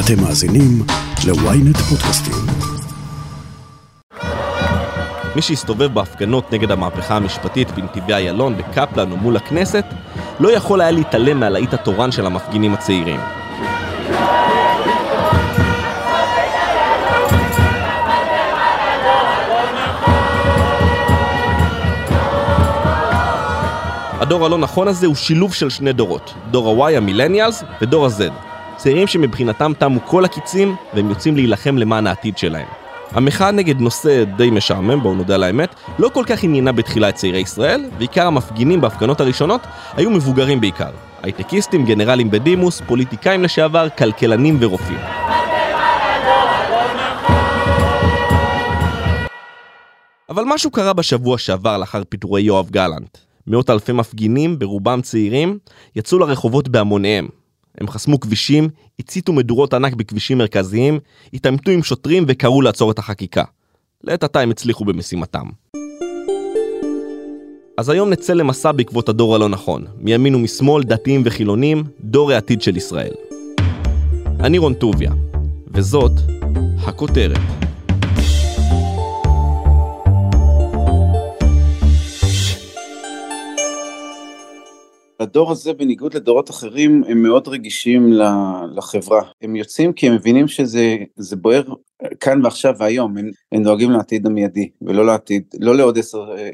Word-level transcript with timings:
אתם 0.00 0.22
מאזינים 0.22 0.82
ל-ynet 1.26 1.78
פודקאסטים. 1.78 2.34
מי 5.36 5.42
שהסתובב 5.42 5.94
בהפגנות 5.94 6.52
נגד 6.52 6.70
המהפכה 6.70 7.16
המשפטית 7.16 7.70
בנתיבי 7.70 8.14
איילון, 8.14 8.56
בקפלן 8.56 9.12
או 9.12 9.16
מול 9.16 9.36
הכנסת, 9.36 9.84
לא 10.40 10.52
יכול 10.52 10.80
היה 10.80 10.90
להתעלם 10.90 11.40
מהלהיט 11.40 11.74
התורן 11.74 12.12
של 12.12 12.26
המפגינים 12.26 12.74
הצעירים. 12.74 13.20
הדור 24.20 24.46
הלא 24.46 24.58
נכון 24.58 24.88
הזה 24.88 25.06
הוא 25.06 25.14
שילוב 25.14 25.54
של 25.54 25.70
שני 25.70 25.92
דורות, 25.92 26.34
דור 26.50 26.86
ה-Y 26.86 26.96
המילניאלס 26.96 27.64
ודור 27.82 28.06
ה-Z. 28.06 28.45
צעירים 28.76 29.06
שמבחינתם 29.06 29.72
תמו 29.78 30.00
כל 30.04 30.24
הקיצים 30.24 30.76
והם 30.94 31.08
יוצאים 31.08 31.36
להילחם 31.36 31.78
למען 31.78 32.06
העתיד 32.06 32.38
שלהם. 32.38 32.66
המחאה 33.10 33.50
נגד 33.50 33.80
נושא 33.80 34.24
די 34.24 34.50
משעמם, 34.50 35.00
בואו 35.02 35.14
נודה 35.14 35.34
על 35.34 35.42
האמת, 35.42 35.74
לא 35.98 36.08
כל 36.08 36.24
כך 36.26 36.44
עניינה 36.44 36.72
בתחילה 36.72 37.08
את 37.08 37.14
צעירי 37.14 37.38
ישראל, 37.38 37.84
ועיקר 37.98 38.26
המפגינים 38.26 38.80
בהפגנות 38.80 39.20
הראשונות 39.20 39.60
היו 39.96 40.10
מבוגרים 40.10 40.60
בעיקר. 40.60 40.90
הייטקיסטים, 41.22 41.84
גנרלים 41.84 42.30
בדימוס, 42.30 42.82
פוליטיקאים 42.86 43.42
לשעבר, 43.42 43.88
כלכלנים 43.98 44.56
ורופאים. 44.60 44.98
אבל 50.28 50.44
משהו 50.46 50.70
קרה 50.70 50.92
בשבוע 50.92 51.38
שעבר 51.38 51.78
לאחר 51.78 52.02
פיטורי 52.08 52.42
יואב 52.42 52.70
גלנט. 52.70 53.18
מאות 53.46 53.70
אלפי 53.70 53.92
מפגינים, 53.92 54.58
ברובם 54.58 55.00
צעירים, 55.02 55.58
יצאו 55.96 56.18
לרחובות 56.18 56.68
בהמוניהם. 56.68 57.28
הם 57.80 57.88
חסמו 57.88 58.20
כבישים, 58.20 58.68
הציתו 58.98 59.32
מדורות 59.32 59.74
ענק 59.74 59.94
בכבישים 59.94 60.38
מרכזיים, 60.38 60.98
התעמתו 61.34 61.70
עם 61.70 61.82
שוטרים 61.82 62.24
וקראו 62.28 62.62
לעצור 62.62 62.90
את 62.90 62.98
החקיקה. 62.98 63.44
לעת 64.04 64.24
עתה 64.24 64.40
הם 64.40 64.50
הצליחו 64.50 64.84
במשימתם. 64.84 65.46
אז 67.78 67.88
היום 67.88 68.10
נצא 68.10 68.32
למסע 68.32 68.72
בעקבות 68.72 69.08
הדור 69.08 69.34
הלא 69.34 69.48
נכון, 69.48 69.84
מימין 69.98 70.34
ומשמאל, 70.34 70.82
דתיים 70.82 71.22
וחילונים, 71.24 71.84
דור 72.00 72.32
העתיד 72.32 72.62
של 72.62 72.76
ישראל. 72.76 73.12
אני 74.40 74.58
רון 74.58 74.74
טוביה, 74.74 75.12
וזאת 75.68 76.12
הכותרת. 76.78 77.40
הדור 85.36 85.52
הזה, 85.52 85.72
בניגוד 85.72 86.14
לדורות 86.14 86.50
אחרים, 86.50 87.02
הם 87.08 87.22
מאוד 87.22 87.48
רגישים 87.48 88.12
לחברה. 88.74 89.22
הם 89.42 89.56
יוצאים 89.56 89.92
כי 89.92 90.06
הם 90.06 90.14
מבינים 90.14 90.48
שזה 90.48 91.36
בוער 91.36 91.62
כאן 92.20 92.44
ועכשיו 92.44 92.74
והיום, 92.78 93.18
הם, 93.18 93.30
הם 93.52 93.62
דואגים 93.62 93.90
לעתיד 93.90 94.26
המיידי, 94.26 94.68
ולא 94.82 95.06
לעתיד, 95.06 95.42
לא 95.60 95.76
לעוד 95.76 95.98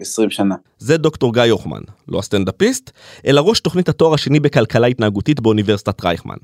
עשרים 0.00 0.30
שנה. 0.30 0.54
זה 0.78 0.96
דוקטור 0.96 1.34
גיא 1.34 1.42
הוחמן, 1.42 1.80
לא 2.08 2.18
הסטנדאפיסט, 2.18 2.90
אלא 3.26 3.40
ראש 3.40 3.60
תוכנית 3.60 3.88
התואר 3.88 4.14
השני 4.14 4.40
בכלכלה 4.40 4.86
התנהגותית 4.86 5.40
באוניברסיטת 5.40 6.04
רייכמן. 6.04 6.36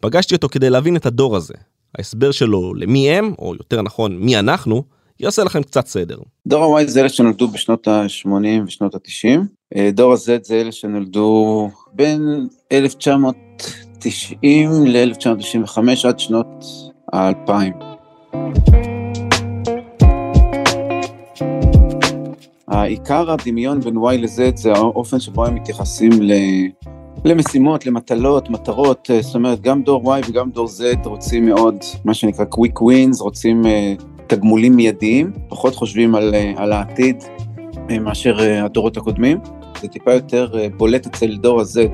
פגשתי 0.00 0.34
אותו 0.34 0.48
כדי 0.48 0.70
להבין 0.70 0.96
את 0.96 1.06
הדור 1.06 1.36
הזה. 1.36 1.54
ההסבר 1.98 2.30
שלו 2.30 2.74
למי 2.74 3.10
הם, 3.10 3.34
או 3.38 3.54
יותר 3.54 3.82
נכון, 3.82 4.18
מי 4.18 4.38
אנחנו, 4.38 4.82
יעשה 5.20 5.44
לכם 5.44 5.62
קצת 5.62 5.86
סדר. 5.86 6.18
דור 6.46 6.78
ה-Y 6.78 6.86
זה 6.86 7.00
אלה 7.00 7.08
שנולדו 7.08 7.48
בשנות 7.48 7.88
ה-80 7.88 8.28
ושנות 8.66 8.94
ה-90. 8.94 9.40
אה, 9.74 9.90
דור 9.92 10.12
ה-Z 10.12 10.18
זה 10.42 10.60
אלה 10.60 10.72
שנולדו 10.72 11.68
בין 11.92 12.48
1990 12.72 14.70
ל-1995 14.86 15.78
עד 16.08 16.18
שנות 16.18 16.64
ה-2000. 17.12 17.52
העיקר 22.68 23.30
הדמיון 23.30 23.80
בין 23.80 23.96
Y 23.96 24.16
ל-Z 24.18 24.56
זה 24.56 24.72
האופן 24.72 25.20
שבו 25.20 25.46
הם 25.46 25.54
מתייחסים 25.54 26.12
ל... 26.20 26.32
למשימות, 27.24 27.86
למטלות, 27.86 28.50
מטרות, 28.50 29.10
אה, 29.10 29.22
זאת 29.22 29.34
אומרת 29.34 29.60
גם 29.60 29.82
דור 29.82 30.16
Y 30.16 30.20
וגם 30.28 30.50
דור 30.50 30.66
Z 30.66 31.08
רוצים 31.08 31.46
מאוד 31.46 31.76
מה 32.04 32.14
שנקרא 32.14 32.44
quick 32.54 32.78
wins, 32.80 33.20
רוצים 33.20 33.62
uh, 33.62 33.68
תגמולים 34.26 34.76
מיידיים, 34.76 35.32
פחות 35.48 35.74
חושבים 35.74 36.14
על, 36.14 36.34
אה, 36.34 36.60
על 36.60 36.72
העתיד 36.72 37.24
מאשר 37.90 38.38
אה, 38.38 38.64
הדורות 38.64 38.96
הקודמים. 38.96 39.38
זה 39.80 39.88
טיפה 39.88 40.12
יותר 40.12 40.58
אה, 40.58 40.68
בולט 40.76 41.06
אצל 41.06 41.36
דור 41.36 41.64
זה 41.64 41.86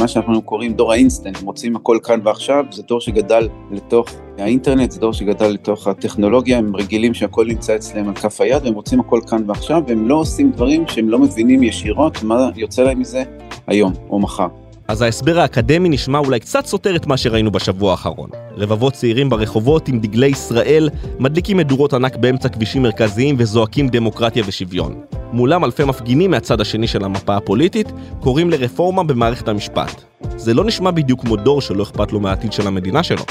מה 0.00 0.08
שאנחנו 0.08 0.42
קוראים 0.42 0.72
דור 0.72 0.92
האינסטנט, 0.92 1.36
הם 1.36 1.46
רוצים 1.46 1.76
הכל 1.76 1.98
כאן 2.02 2.20
ועכשיו, 2.24 2.64
זה 2.70 2.82
דור 2.82 3.00
שגדל 3.00 3.48
לתוך 3.70 4.08
האינטרנט, 4.38 4.90
זה 4.90 5.00
דור 5.00 5.12
שגדל 5.12 5.46
לתוך 5.46 5.86
הטכנולוגיה, 5.86 6.58
הם 6.58 6.76
רגילים 6.76 7.14
שהכל 7.14 7.46
נמצא 7.46 7.76
אצלם 7.76 8.08
על 8.08 8.14
כף 8.14 8.40
היד, 8.40 8.64
והם 8.64 8.74
רוצים 8.74 9.00
הכל 9.00 9.20
כאן 9.30 9.42
ועכשיו, 9.46 9.82
והם 9.86 10.08
לא 10.08 10.14
עושים 10.14 10.50
דברים 10.50 10.84
שהם 10.88 11.08
לא 11.08 11.18
מבינים 11.18 11.62
ישירות 11.62 12.22
מה 12.22 12.50
יוצא 12.56 12.82
להם 12.82 13.00
מזה 13.00 13.22
היום 13.66 13.92
או 14.10 14.18
מחר. 14.18 14.65
אז 14.88 15.02
ההסבר 15.02 15.40
האקדמי 15.40 15.88
נשמע 15.88 16.18
אולי 16.18 16.40
קצת 16.40 16.66
סותר 16.66 16.96
את 16.96 17.06
מה 17.06 17.16
שראינו 17.16 17.50
בשבוע 17.50 17.90
האחרון. 17.90 18.30
רבבות 18.56 18.92
צעירים 18.92 19.30
ברחובות 19.30 19.88
עם 19.88 20.00
דגלי 20.00 20.26
ישראל 20.26 20.88
מדליקים 21.18 21.56
מדורות 21.56 21.92
ענק 21.92 22.16
באמצע 22.16 22.48
כבישים 22.48 22.82
מרכזיים 22.82 23.36
וזועקים 23.38 23.88
דמוקרטיה 23.88 24.44
ושוויון. 24.46 25.00
מולם 25.32 25.64
אלפי 25.64 25.84
מפגינים 25.84 26.30
מהצד 26.30 26.60
השני 26.60 26.86
של 26.86 27.04
המפה 27.04 27.36
הפוליטית 27.36 27.92
קוראים 28.20 28.50
לרפורמה 28.50 29.02
במערכת 29.02 29.48
המשפט. 29.48 30.02
זה 30.36 30.54
לא 30.54 30.64
נשמע 30.64 30.90
בדיוק 30.90 31.20
כמו 31.20 31.36
דור 31.36 31.60
שלא 31.60 31.82
אכפת 31.82 32.12
לו 32.12 32.20
מהעתיד 32.20 32.52
של 32.52 32.66
המדינה 32.66 33.02
שלו. 33.02 33.22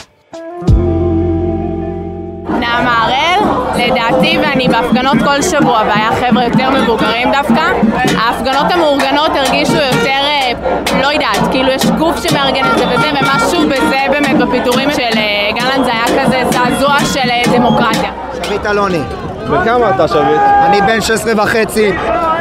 נעמה 2.50 3.04
הראל, 3.04 3.25
לדעתי, 3.78 4.38
ואני 4.41 4.68
בהפגנות 4.68 5.18
כל 5.24 5.41
שבוע, 5.41 5.81
והיה 5.88 6.09
חבר'ה 6.12 6.44
יותר 6.44 6.69
מבוגרים 6.69 7.31
דווקא, 7.31 7.62
ההפגנות 8.18 8.72
המאורגנות 8.72 9.31
הרגישו 9.36 9.74
יותר, 9.74 10.22
אה, 10.24 10.52
לא 11.02 11.08
יודעת, 11.08 11.52
כאילו 11.52 11.72
יש 11.72 11.86
גוף 11.86 12.24
שמארגן 12.24 12.66
את 12.74 12.78
זה 12.78 12.86
וזה, 12.88 13.08
ומשהו 13.22 13.69
בזה 13.69 13.97
באמת, 14.12 14.38
בפיטורים 14.38 14.91
של 14.91 15.18
אה, 15.18 15.50
גלנט 15.56 15.86
זה 15.86 15.91
היה 15.91 16.25
כזה 16.25 16.44
זעזוע 16.52 17.00
של 17.13 17.30
אה, 17.30 17.41
דמוקרטיה. 17.58 18.12
שרית 18.44 18.66
אלוני. 18.66 19.02
וכמה 19.50 19.90
אתה 19.90 20.07
שביט? 20.07 20.42
אני 20.66 20.81
בן 20.81 21.02
16 21.02 21.34
וחצי, 21.38 21.92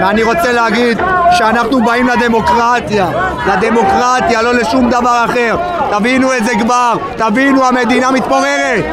ואני 0.00 0.22
רוצה 0.22 0.52
להגיד 0.52 0.98
שאנחנו 1.32 1.84
באים 1.84 2.08
לדמוקרטיה, 2.08 3.06
לדמוקרטיה, 3.46 4.42
לא 4.42 4.54
לשום 4.54 4.90
דבר 4.90 5.24
אחר. 5.24 5.56
תבינו 5.90 6.32
את 6.32 6.44
זה 6.44 6.52
כבר, 6.60 6.94
תבינו, 7.16 7.64
המדינה 7.64 8.10
מתפוררת. 8.10 8.84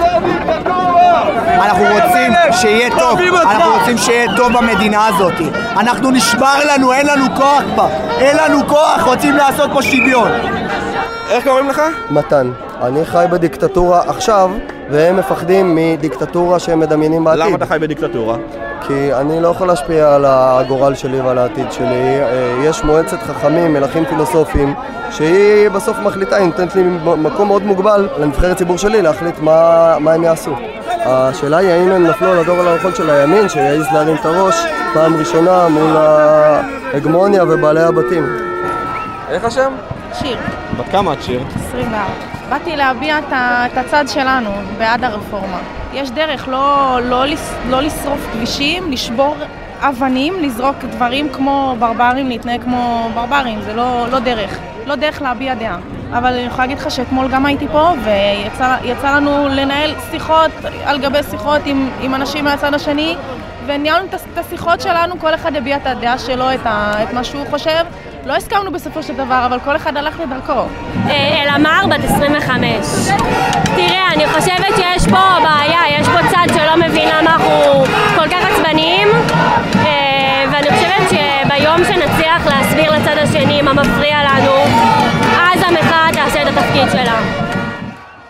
אנחנו 1.62 1.84
רוצים 1.84 2.34
שיהיה 2.52 2.90
טוב, 3.00 3.20
אנחנו 3.42 3.72
רוצים 3.80 3.98
שיהיה 3.98 4.28
טוב 4.38 4.54
במדינה 4.54 5.08
הזאת. 5.08 5.34
אנחנו 5.78 6.12
נשבר 6.12 6.56
לנו, 6.74 6.94
אין 6.94 7.08
לנו 7.08 7.26
כוח 7.36 7.64
כבר, 7.74 7.88
אין 8.20 8.38
לנו 8.38 8.68
כוח, 8.68 9.04
רוצים 9.06 9.36
לעשות 9.36 9.70
פה 9.74 9.82
שוויון. 9.82 10.32
איך 11.30 11.44
קוראים 11.44 11.70
לך? 11.70 11.82
מתן. 12.10 12.52
אני 12.82 13.06
חי 13.06 13.26
בדיקטטורה 13.32 14.02
עכשיו, 14.08 14.52
והם 14.90 15.18
מפחדים 15.18 15.76
מדיקטטורה 15.76 16.60
שהם 16.60 16.80
מדמיינים 16.80 17.24
בעתיד. 17.24 17.42
למה 17.42 17.56
אתה 17.56 17.66
חי 17.66 17.78
בדיקטטורה? 17.82 18.38
כי 18.88 19.14
אני 19.14 19.42
לא 19.42 19.48
יכול 19.48 19.68
להשפיע 19.68 20.16
על 20.16 20.26
הגורל 20.28 20.96
שלי 20.96 21.22
ועל 21.22 21.38
העתיד 21.38 21.72
שלי. 21.72 22.22
אה, 22.22 22.64
יש 22.64 22.84
מועצת 22.84 23.18
חכמים, 23.20 23.74
מלכים 23.74 24.06
פילוסופיים, 24.06 24.74
שהיא 25.12 25.70
בסוף 25.70 25.98
מחליטה, 26.00 26.36
היא 26.36 26.46
נותנת 26.46 26.76
לי 26.76 26.84
מקום 27.18 27.48
מאוד 27.48 27.64
מוגבל 27.64 28.10
לנבחרת 28.18 28.58
ציבור 28.58 28.78
שלי 28.78 29.02
להחליט 29.02 29.40
מה, 29.40 29.96
מה 30.00 30.14
הם 30.14 30.24
יעשו. 30.24 30.56
השאלה 31.06 31.58
היא 31.58 31.70
האם 31.70 31.92
הם 31.92 32.08
נפלו 32.08 32.32
על 32.32 32.40
הדור 32.40 32.60
הנכון 32.60 32.96
של 32.96 33.10
הימין, 33.10 33.50
שיעז 33.50 33.86
להרים 33.94 34.16
את 34.16 34.26
הראש 34.26 34.56
פעם 34.94 35.18
ראשונה 35.18 35.68
מול 35.68 35.98
ההגמוניה 35.98 37.44
ובעלי 37.44 37.84
הבתים. 37.84 38.26
איך 39.30 39.46
השם? 39.46 39.74
שיר. 40.14 40.38
בת 40.78 40.86
כמה 40.92 41.14
את 41.14 41.24
שיר? 41.24 41.44
24. 41.56 42.06
באתי 42.50 42.76
להביע 42.76 43.20
את 43.20 43.78
הצד 43.78 44.06
שלנו 44.08 44.50
בעד 44.78 45.04
הרפורמה. 45.04 45.60
יש 45.94 46.12
דרך 46.12 46.48
לא, 46.48 47.00
לא, 47.04 47.26
לא 47.70 47.82
לשרוף 47.82 48.28
כבישים, 48.34 48.92
לשבור 48.92 49.36
אבנים, 49.80 50.34
לזרוק 50.42 50.76
דברים 50.92 51.30
כמו 51.30 51.76
ברברים, 51.80 52.28
להתנהג 52.28 52.64
כמו 52.64 53.10
ברברים, 53.14 53.62
זה 53.62 53.74
לא, 53.74 54.06
לא 54.12 54.20
דרך. 54.20 54.60
לא 54.86 54.96
דרך 54.96 55.22
להביע 55.22 55.54
דעה. 55.54 55.78
אבל 56.14 56.34
אני 56.34 56.42
יכולה 56.42 56.64
להגיד 56.64 56.78
לך 56.78 56.92
שאתמול 56.92 57.28
גם 57.28 57.46
הייתי 57.46 57.68
פה, 57.68 57.92
ויצא 58.04 59.16
לנו 59.16 59.48
לנהל 59.52 59.94
שיחות 60.12 60.52
על 60.86 60.98
גבי 60.98 61.24
שיחות 61.32 61.62
עם, 61.66 61.90
עם 62.02 62.16
אנשים 62.16 62.46
מהצד 62.46 62.74
השני, 62.74 63.16
וניהלנו 63.66 64.08
את 64.34 64.38
השיחות 64.38 64.82
שלנו, 64.82 65.20
כל 65.20 65.36
אחד 65.36 65.56
הביע 65.56 65.76
את 65.76 65.88
הדעה 65.88 66.18
שלו, 66.18 66.54
את, 66.54 66.66
ה, 66.66 66.94
את 67.04 67.14
מה 67.14 67.24
שהוא 67.24 67.46
חושב. 67.50 67.84
לא 68.26 68.36
הסכמנו 68.36 68.72
בסופו 68.72 69.04
של 69.04 69.14
דבר, 69.14 69.44
אבל 69.46 69.60
כל 69.60 69.76
אחד 69.76 69.98
הלך 69.98 70.20
לדרכו. 70.20 70.66
אה, 71.10 71.44
אלעמר, 71.44 71.86
בת 71.90 72.04
25. 72.04 72.66
תראה, 73.64 74.08
אני 74.14 74.28
חושבת 74.28 74.76
שיש 74.76 75.08
פה 75.08 75.20
בעיה, 75.44 76.00
יש 76.00 76.08
פה 76.08 76.20
צד 76.32 76.54
שלא 76.54 76.88
מבין 76.88 77.10
למה 77.10 77.20
אנחנו 77.20 77.84
כל 78.16 78.30
כך 78.30 78.46
עצבניים, 78.52 79.08
אה, 79.76 80.46
ואני 80.52 80.68
חושבת 80.72 81.10
שביום 81.10 81.78
שנצליח 81.84 82.48
להסביר 82.48 82.92
לצד 82.92 83.18
השני 83.18 83.62
מה 83.62 83.74
מפריע 83.74 84.18
לנו, 84.24 84.52
המחאה 85.72 86.10
תעשה 86.14 86.42
את 86.42 86.48
התפקיד 86.48 86.92
שלה. 86.92 87.22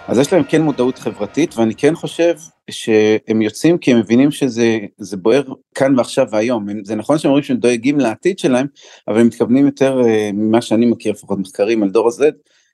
אז 0.08 0.18
יש 0.20 0.34
להם 0.34 0.44
כן 0.44 0.62
מודעות 0.62 1.00
חברתית, 1.00 1.58
ואני 1.58 1.76
כן 1.76 1.96
חושב 1.96 2.36
שהם 2.72 3.42
יוצאים 3.42 3.78
כי 3.78 3.92
הם 3.92 4.00
מבינים 4.00 4.32
שזה 4.32 5.18
בוער 5.18 5.44
כאן 5.76 5.98
ועכשיו 5.98 6.28
והיום. 6.32 6.66
זה 6.84 6.96
נכון 6.96 7.18
שהם 7.18 7.30
אומרים 7.30 7.44
שהם 7.44 7.58
דואגים 7.58 8.00
לעתיד 8.00 8.40
שלהם, 8.40 8.68
אבל 9.08 9.20
הם 9.20 9.28
מתכוונים 9.28 9.66
יותר 9.66 10.02
אה, 10.02 10.30
ממה 10.34 10.62
שאני 10.62 10.86
מכיר, 10.86 11.12
לפחות 11.12 11.40
מחקרים 11.40 11.84
על 11.84 11.90
דור 11.90 12.08
ה-Z, 12.08 12.24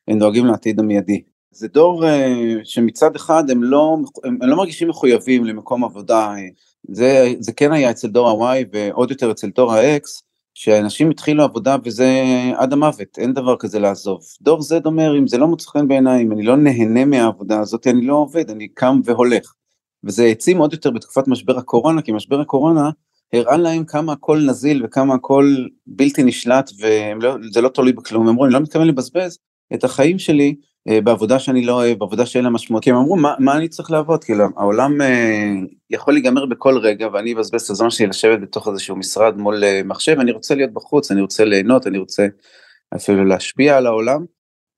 הם 0.07 0.19
דואגים 0.19 0.45
לעתיד 0.45 0.79
המיידי. 0.79 1.21
זה 1.51 1.67
דור 1.67 2.07
אה, 2.07 2.55
שמצד 2.63 3.15
אחד 3.15 3.49
הם 3.49 3.63
לא, 3.63 3.97
הם, 4.23 4.37
הם 4.41 4.49
לא 4.49 4.57
מרגישים 4.57 4.87
מחויבים 4.87 5.45
למקום 5.45 5.83
עבודה, 5.83 6.33
זה, 6.89 7.33
זה 7.39 7.53
כן 7.53 7.71
היה 7.71 7.91
אצל 7.91 8.07
דור 8.07 8.45
ה-Y 8.47 8.65
ועוד 8.73 9.11
יותר 9.11 9.31
אצל 9.31 9.49
דור 9.55 9.73
ה-X, 9.73 10.26
שאנשים 10.59 11.09
התחילו 11.09 11.43
עבודה 11.43 11.75
וזה 11.83 12.23
עד 12.55 12.73
המוות, 12.73 13.17
אין 13.17 13.33
דבר 13.33 13.55
כזה 13.59 13.79
לעזוב. 13.79 14.19
דור 14.41 14.59
Z 14.59 14.73
אומר, 14.85 15.17
אם 15.17 15.27
זה 15.27 15.37
לא 15.37 15.47
מוצא 15.47 15.69
חן 15.69 15.87
בעיניי, 15.87 16.23
אם 16.23 16.31
אני 16.31 16.43
לא 16.43 16.57
נהנה 16.57 17.05
מהעבודה 17.05 17.59
הזאת, 17.59 17.87
אני 17.87 18.05
לא 18.05 18.13
עובד, 18.13 18.49
אני 18.49 18.67
קם 18.67 18.99
והולך. 19.03 19.53
וזה 20.03 20.23
העצים 20.23 20.57
עוד 20.57 20.73
יותר 20.73 20.91
בתקופת 20.91 21.27
משבר 21.27 21.57
הקורונה, 21.57 22.01
כי 22.01 22.11
משבר 22.11 22.39
הקורונה 22.39 22.89
הראה 23.33 23.57
להם 23.57 23.85
כמה 23.85 24.13
הכל 24.13 24.39
נזיל 24.47 24.85
וכמה 24.85 25.13
הכל 25.13 25.55
בלתי 25.87 26.23
נשלט 26.23 26.71
וזה 26.79 27.61
לא 27.61 27.69
תלוי 27.69 27.93
בכלום. 27.93 28.23
הם 28.23 28.29
אמרו, 28.29 28.45
אני 28.45 28.53
לא 28.53 28.59
מתכוון 28.59 28.87
לבזבז 28.87 29.37
את 29.73 29.83
החיים 29.83 30.19
שלי 30.19 30.55
בעבודה 31.03 31.39
שאני 31.39 31.65
לא 31.65 31.73
אוהב, 31.73 31.99
בעבודה 31.99 32.25
שאין 32.25 32.43
לה 32.43 32.49
משמעות, 32.49 32.83
כי 32.83 32.89
הם 32.89 32.95
אמרו, 32.95 33.15
מה, 33.15 33.33
מה 33.39 33.57
אני 33.57 33.67
צריך 33.67 33.91
לעבוד? 33.91 34.23
כאילו, 34.23 34.45
העולם 34.57 35.01
אה, 35.01 35.53
יכול 35.89 36.13
להיגמר 36.13 36.45
בכל 36.45 36.77
רגע, 36.77 37.07
ואני 37.13 37.33
אבזבז 37.33 37.61
את 37.61 37.69
הזמן 37.69 37.89
שלי 37.89 38.07
לשבת 38.07 38.41
בתוך 38.41 38.67
איזשהו 38.67 38.95
משרד 38.95 39.37
מול 39.37 39.63
אה, 39.63 39.81
מחשב, 39.85 40.19
אני 40.19 40.31
רוצה 40.31 40.55
להיות 40.55 40.73
בחוץ, 40.73 41.11
אני 41.11 41.21
רוצה 41.21 41.45
ליהנות, 41.45 41.87
אני 41.87 41.97
רוצה 41.97 42.27
אפילו 42.95 43.25
להשפיע 43.25 43.77
על 43.77 43.85
העולם. 43.85 44.25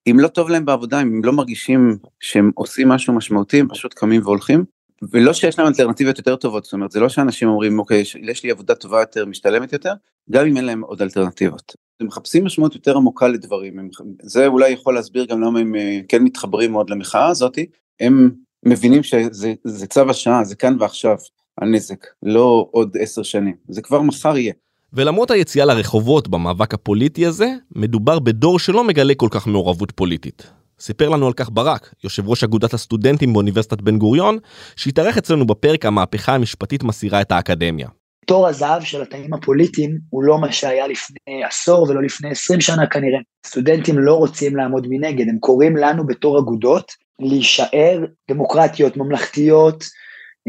אם 0.08 0.20
לא 0.20 0.28
טוב 0.28 0.50
להם 0.50 0.66
בעבודה, 0.66 1.02
אם 1.02 1.08
הם 1.08 1.22
לא 1.24 1.34
מרגישים 1.34 1.98
שהם 2.20 2.52
עושים 2.56 2.88
משהו 2.90 3.14
משמעותי, 3.14 3.60
הם 3.60 3.68
פשוט 3.70 3.94
קמים 3.94 4.22
והולכים. 4.24 4.64
ולא 5.12 5.34
שיש 5.34 5.60
להם 5.60 5.68
אלטרנטיביות 5.68 6.18
יותר 6.18 6.36
טובות, 6.36 6.64
זאת 6.64 6.74
אומרת, 6.74 6.92
זה 6.92 7.00
לא 7.00 7.10
שאנשים 7.10 7.48
אומרים, 7.48 7.80
אוקיי, 7.80 8.04
יש 8.22 8.44
לי 8.44 8.52
עבודה 8.52 8.76
טובה 8.76 9.00
יותר, 9.00 9.26
משתלמת 9.26 9.74
יותר, 9.74 9.94
גם 10.32 10.46
אם 10.46 10.58
אין 10.58 10.66
להם 10.66 10.82
עוד 10.82 11.02
אלטרנטיבות. 11.02 11.89
הם 12.00 12.08
מחפשים 12.08 12.46
משמעות 12.46 12.76
יותר 12.76 12.98
עמוקה 12.98 13.28
לדברים, 13.28 13.80
הם, 13.80 13.90
זה 14.22 14.48
אולי 14.48 14.70
יכול 14.70 14.94
להסביר 14.94 15.26
גם 15.26 15.42
למה 15.42 15.60
הם 15.60 15.76
אה, 15.76 16.00
כן 16.08 16.24
מתחברים 16.24 16.72
מאוד 16.72 16.90
למחאה 16.90 17.28
הזאתי, 17.28 17.66
הם 18.00 18.30
מבינים 18.66 19.04
שזה 19.04 19.88
צו 19.90 20.10
השעה, 20.10 20.44
זה 20.44 20.56
כאן 20.56 20.78
ועכשיו, 20.80 21.16
הנזק, 21.62 22.06
לא 22.24 22.68
עוד 22.72 22.98
עשר 23.00 23.24
שנים, 23.24 23.56
זה 23.70 23.82
כבר 23.82 24.02
מחר 24.02 24.38
יהיה. 24.38 24.54
ולמרות 24.94 25.32
היציאה 25.32 25.66
לרחובות 25.66 26.28
במאבק 26.28 26.74
הפוליטי 26.74 27.26
הזה, 27.26 27.54
מדובר 27.76 28.20
בדור 28.20 28.60
שלא 28.60 28.84
מגלה 28.84 29.14
כל 29.16 29.28
כך 29.32 29.48
מעורבות 29.48 29.92
פוליטית. 29.92 30.52
סיפר 30.80 31.10
לנו 31.10 31.28
על 31.28 31.34
כך 31.34 31.50
ברק, 31.54 31.94
יושב 32.04 32.30
ראש 32.30 32.44
אגודת 32.44 32.74
הסטודנטים 32.74 33.34
באוניברסיטת 33.34 33.82
בן 33.82 33.98
גוריון, 33.98 34.38
שהתארח 34.76 35.18
אצלנו 35.18 35.48
בפרק 35.48 35.86
המהפכה 35.86 36.36
המשפטית 36.36 36.84
מסעירה 36.84 37.22
את 37.22 37.32
האקדמיה. 37.32 37.88
תור 38.26 38.48
הזהב 38.48 38.84
של 38.84 39.02
התאים 39.02 39.34
הפוליטיים 39.34 39.98
הוא 40.10 40.24
לא 40.24 40.42
מה 40.42 40.52
שהיה 40.52 40.88
לפני 40.88 41.44
עשור 41.44 41.90
ולא 41.90 42.04
לפני 42.04 42.30
עשרים 42.30 42.62
שנה 42.62 42.88
כנראה. 42.88 43.20
סטודנטים 43.46 44.00
לא 44.00 44.14
רוצים 44.14 44.56
לעמוד 44.56 44.88
מנגד, 44.90 45.30
הם 45.30 45.40
קוראים 45.40 45.78
לנו 45.78 46.08
בתור 46.08 46.40
אגודות 46.40 46.92
להישאר 47.20 48.06
דמוקרטיות, 48.30 48.98
ממלכתיות, 48.98 49.84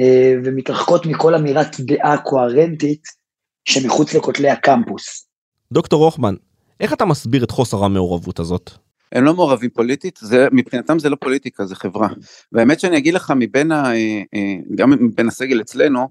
אה, 0.01 0.35
ומתרחקות 0.45 1.07
מכל 1.07 1.35
אמירת 1.35 1.81
דעה 1.81 2.19
קוהרנטית 2.19 3.03
שמחוץ 3.65 4.15
לכותלי 4.15 4.51
הקמפוס. 4.51 5.27
דוקטור 5.73 6.05
הוכמן, 6.05 6.35
איך 6.81 6.93
אתה 6.93 7.05
מסביר 7.05 7.45
את 7.45 7.51
חוסר 7.51 7.85
המעורבות 7.85 8.39
הזאת? 8.39 8.71
הם 9.13 9.25
לא 9.25 9.35
מעורבים 9.35 9.71
פוליטית, 9.71 10.19
זה, 10.23 10.49
מבחינתם 10.53 10.99
זה 10.99 11.11
לא 11.11 11.17
פוליטיקה, 11.21 11.67
זה 11.67 11.75
חברה. 11.75 12.09
והאמת 12.53 12.81
שאני 12.81 12.99
אגיד 12.99 13.15
לך, 13.15 13.33
מבין 13.37 13.73
ה, 13.73 13.85
אה, 13.85 14.23
אה, 14.35 14.55
גם 14.75 14.91
מבין 14.91 15.29
הסגל 15.29 15.61
אצלנו, 15.61 16.09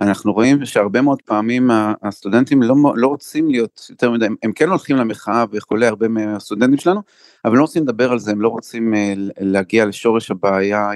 אנחנו 0.00 0.32
רואים 0.32 0.66
שהרבה 0.66 1.00
מאוד 1.00 1.22
פעמים 1.22 1.70
הסטודנטים 2.02 2.62
לא, 2.62 2.74
לא 2.96 3.06
רוצים 3.06 3.50
להיות 3.50 3.86
יותר 3.90 4.10
מדי, 4.10 4.26
הם 4.42 4.52
כן 4.52 4.68
הולכים 4.68 4.96
למחאה 4.96 5.44
וכולי, 5.52 5.86
הרבה 5.86 6.08
מהסטודנטים 6.08 6.78
שלנו, 6.78 7.00
אבל 7.44 7.56
לא 7.56 7.62
רוצים 7.62 7.82
לדבר 7.82 8.12
על 8.12 8.18
זה, 8.18 8.30
הם 8.30 8.40
לא 8.40 8.48
רוצים 8.48 8.94
אה, 8.94 9.14
להגיע 9.40 9.86
לשורש 9.86 10.30
הבעיה 10.30 10.90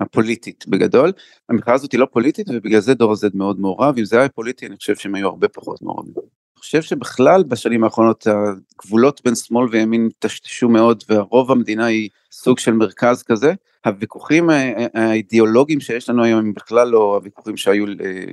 הפוליטית 0.00 0.64
בגדול. 0.68 1.12
המחאה 1.48 1.74
הזאת 1.74 1.92
היא 1.92 2.00
לא 2.00 2.06
פוליטית 2.12 2.46
ובגלל 2.50 2.80
זה 2.80 2.94
דור 2.94 3.12
הזד 3.12 3.36
מאוד 3.36 3.60
מעורב, 3.60 3.94
אם 3.98 4.04
זה 4.04 4.18
היה 4.18 4.28
פוליטי 4.28 4.66
אני 4.66 4.76
חושב 4.76 4.96
שהם 4.96 5.14
היו 5.14 5.28
הרבה 5.28 5.48
פחות 5.48 5.82
מעורבים. 5.82 6.25
חושב 6.66 6.82
שבכלל 6.82 7.42
בשנים 7.42 7.84
האחרונות 7.84 8.26
הגבולות 8.26 9.20
בין 9.24 9.34
שמאל 9.34 9.68
וימין 9.70 10.08
טשטשו 10.18 10.68
מאוד 10.68 11.04
והרוב 11.08 11.52
המדינה 11.52 11.86
היא 11.86 12.08
סוג 12.32 12.58
של 12.58 12.72
מרכז 12.72 13.22
כזה. 13.22 13.52
הוויכוחים 13.86 14.50
האידיאולוגיים 14.94 15.80
שיש 15.80 16.08
לנו 16.08 16.24
היום 16.24 16.38
הם 16.38 16.54
בכלל 16.54 16.88
לא 16.88 17.14
הוויכוחים 17.14 17.56
שהיו 17.56 17.84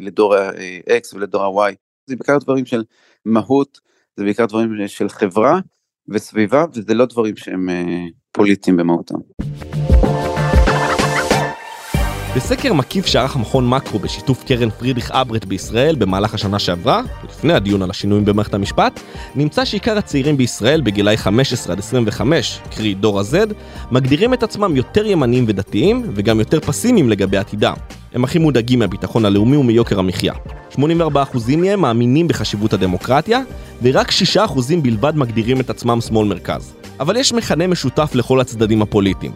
לדור 0.02 0.36
ה-X 0.36 1.16
ולדור 1.16 1.62
ה-Y. 1.62 1.74
זה 2.08 2.16
בעיקר 2.16 2.38
דברים 2.38 2.66
של 2.66 2.84
מהות, 3.26 3.80
זה 4.18 4.24
בעיקר 4.24 4.46
דברים 4.46 4.88
של 4.88 5.10
חברה 5.10 5.60
וסביבה 6.08 6.66
וזה 6.74 6.94
לא 6.94 7.06
דברים 7.06 7.36
שהם 7.36 7.70
אה, 7.70 8.06
פוליטיים 8.32 8.78
במהותם. 8.78 9.16
בסקר 12.36 12.74
מקיף 12.74 13.06
שערך 13.06 13.38
מכון 13.38 13.70
מקרו 13.70 14.00
בשיתוף 14.00 14.44
קרן 14.44 14.70
פרידריך 14.70 15.12
אברט 15.12 15.46
בישראל 15.46 15.96
במהלך 15.96 16.34
השנה 16.34 16.60
שעברה, 16.60 17.02
לפני 17.30 17.54
הדיון 17.54 17.82
על 17.82 17.90
השינויים 17.90 18.26
במערכת 18.26 18.54
המשפט, 18.54 19.00
נמצא 19.36 19.66
שעיקר 19.66 19.98
הצעירים 19.98 20.38
בישראל 20.38 20.82
בגילאי 20.82 21.18
15 21.18 21.74
עד 21.74 21.80
25, 21.80 22.60
קרי 22.76 22.94
דור 22.94 23.20
ה-Z, 23.20 23.54
מגדירים 23.92 24.34
את 24.34 24.44
עצמם 24.44 24.76
יותר 24.76 25.06
ימניים 25.06 25.46
ודתיים, 25.48 26.04
וגם 26.16 26.40
יותר 26.40 26.60
פסימיים 26.60 27.10
לגבי 27.10 27.38
עתידם. 27.38 27.74
הם 28.14 28.24
הכי 28.24 28.40
מודאגים 28.40 28.80
מהביטחון 28.80 29.26
הלאומי 29.26 29.58
ומיוקר 29.58 30.00
המחיה. 30.00 30.34
84% 30.76 30.80
מהם 31.58 31.82
מאמינים 31.82 32.28
בחשיבות 32.28 32.74
הדמוקרטיה, 32.74 33.42
ורק 33.82 34.12
6% 34.36 34.40
בלבד 34.82 35.16
מגדירים 35.16 35.60
את 35.60 35.70
עצמם 35.70 36.02
שמאל 36.02 36.28
מרכז. 36.28 36.74
אבל 37.00 37.18
יש 37.18 37.34
מכנה 37.34 37.68
משותף 37.68 38.12
לכל 38.16 38.40
הצדדים 38.40 38.82
הפוליטיים. 38.82 39.32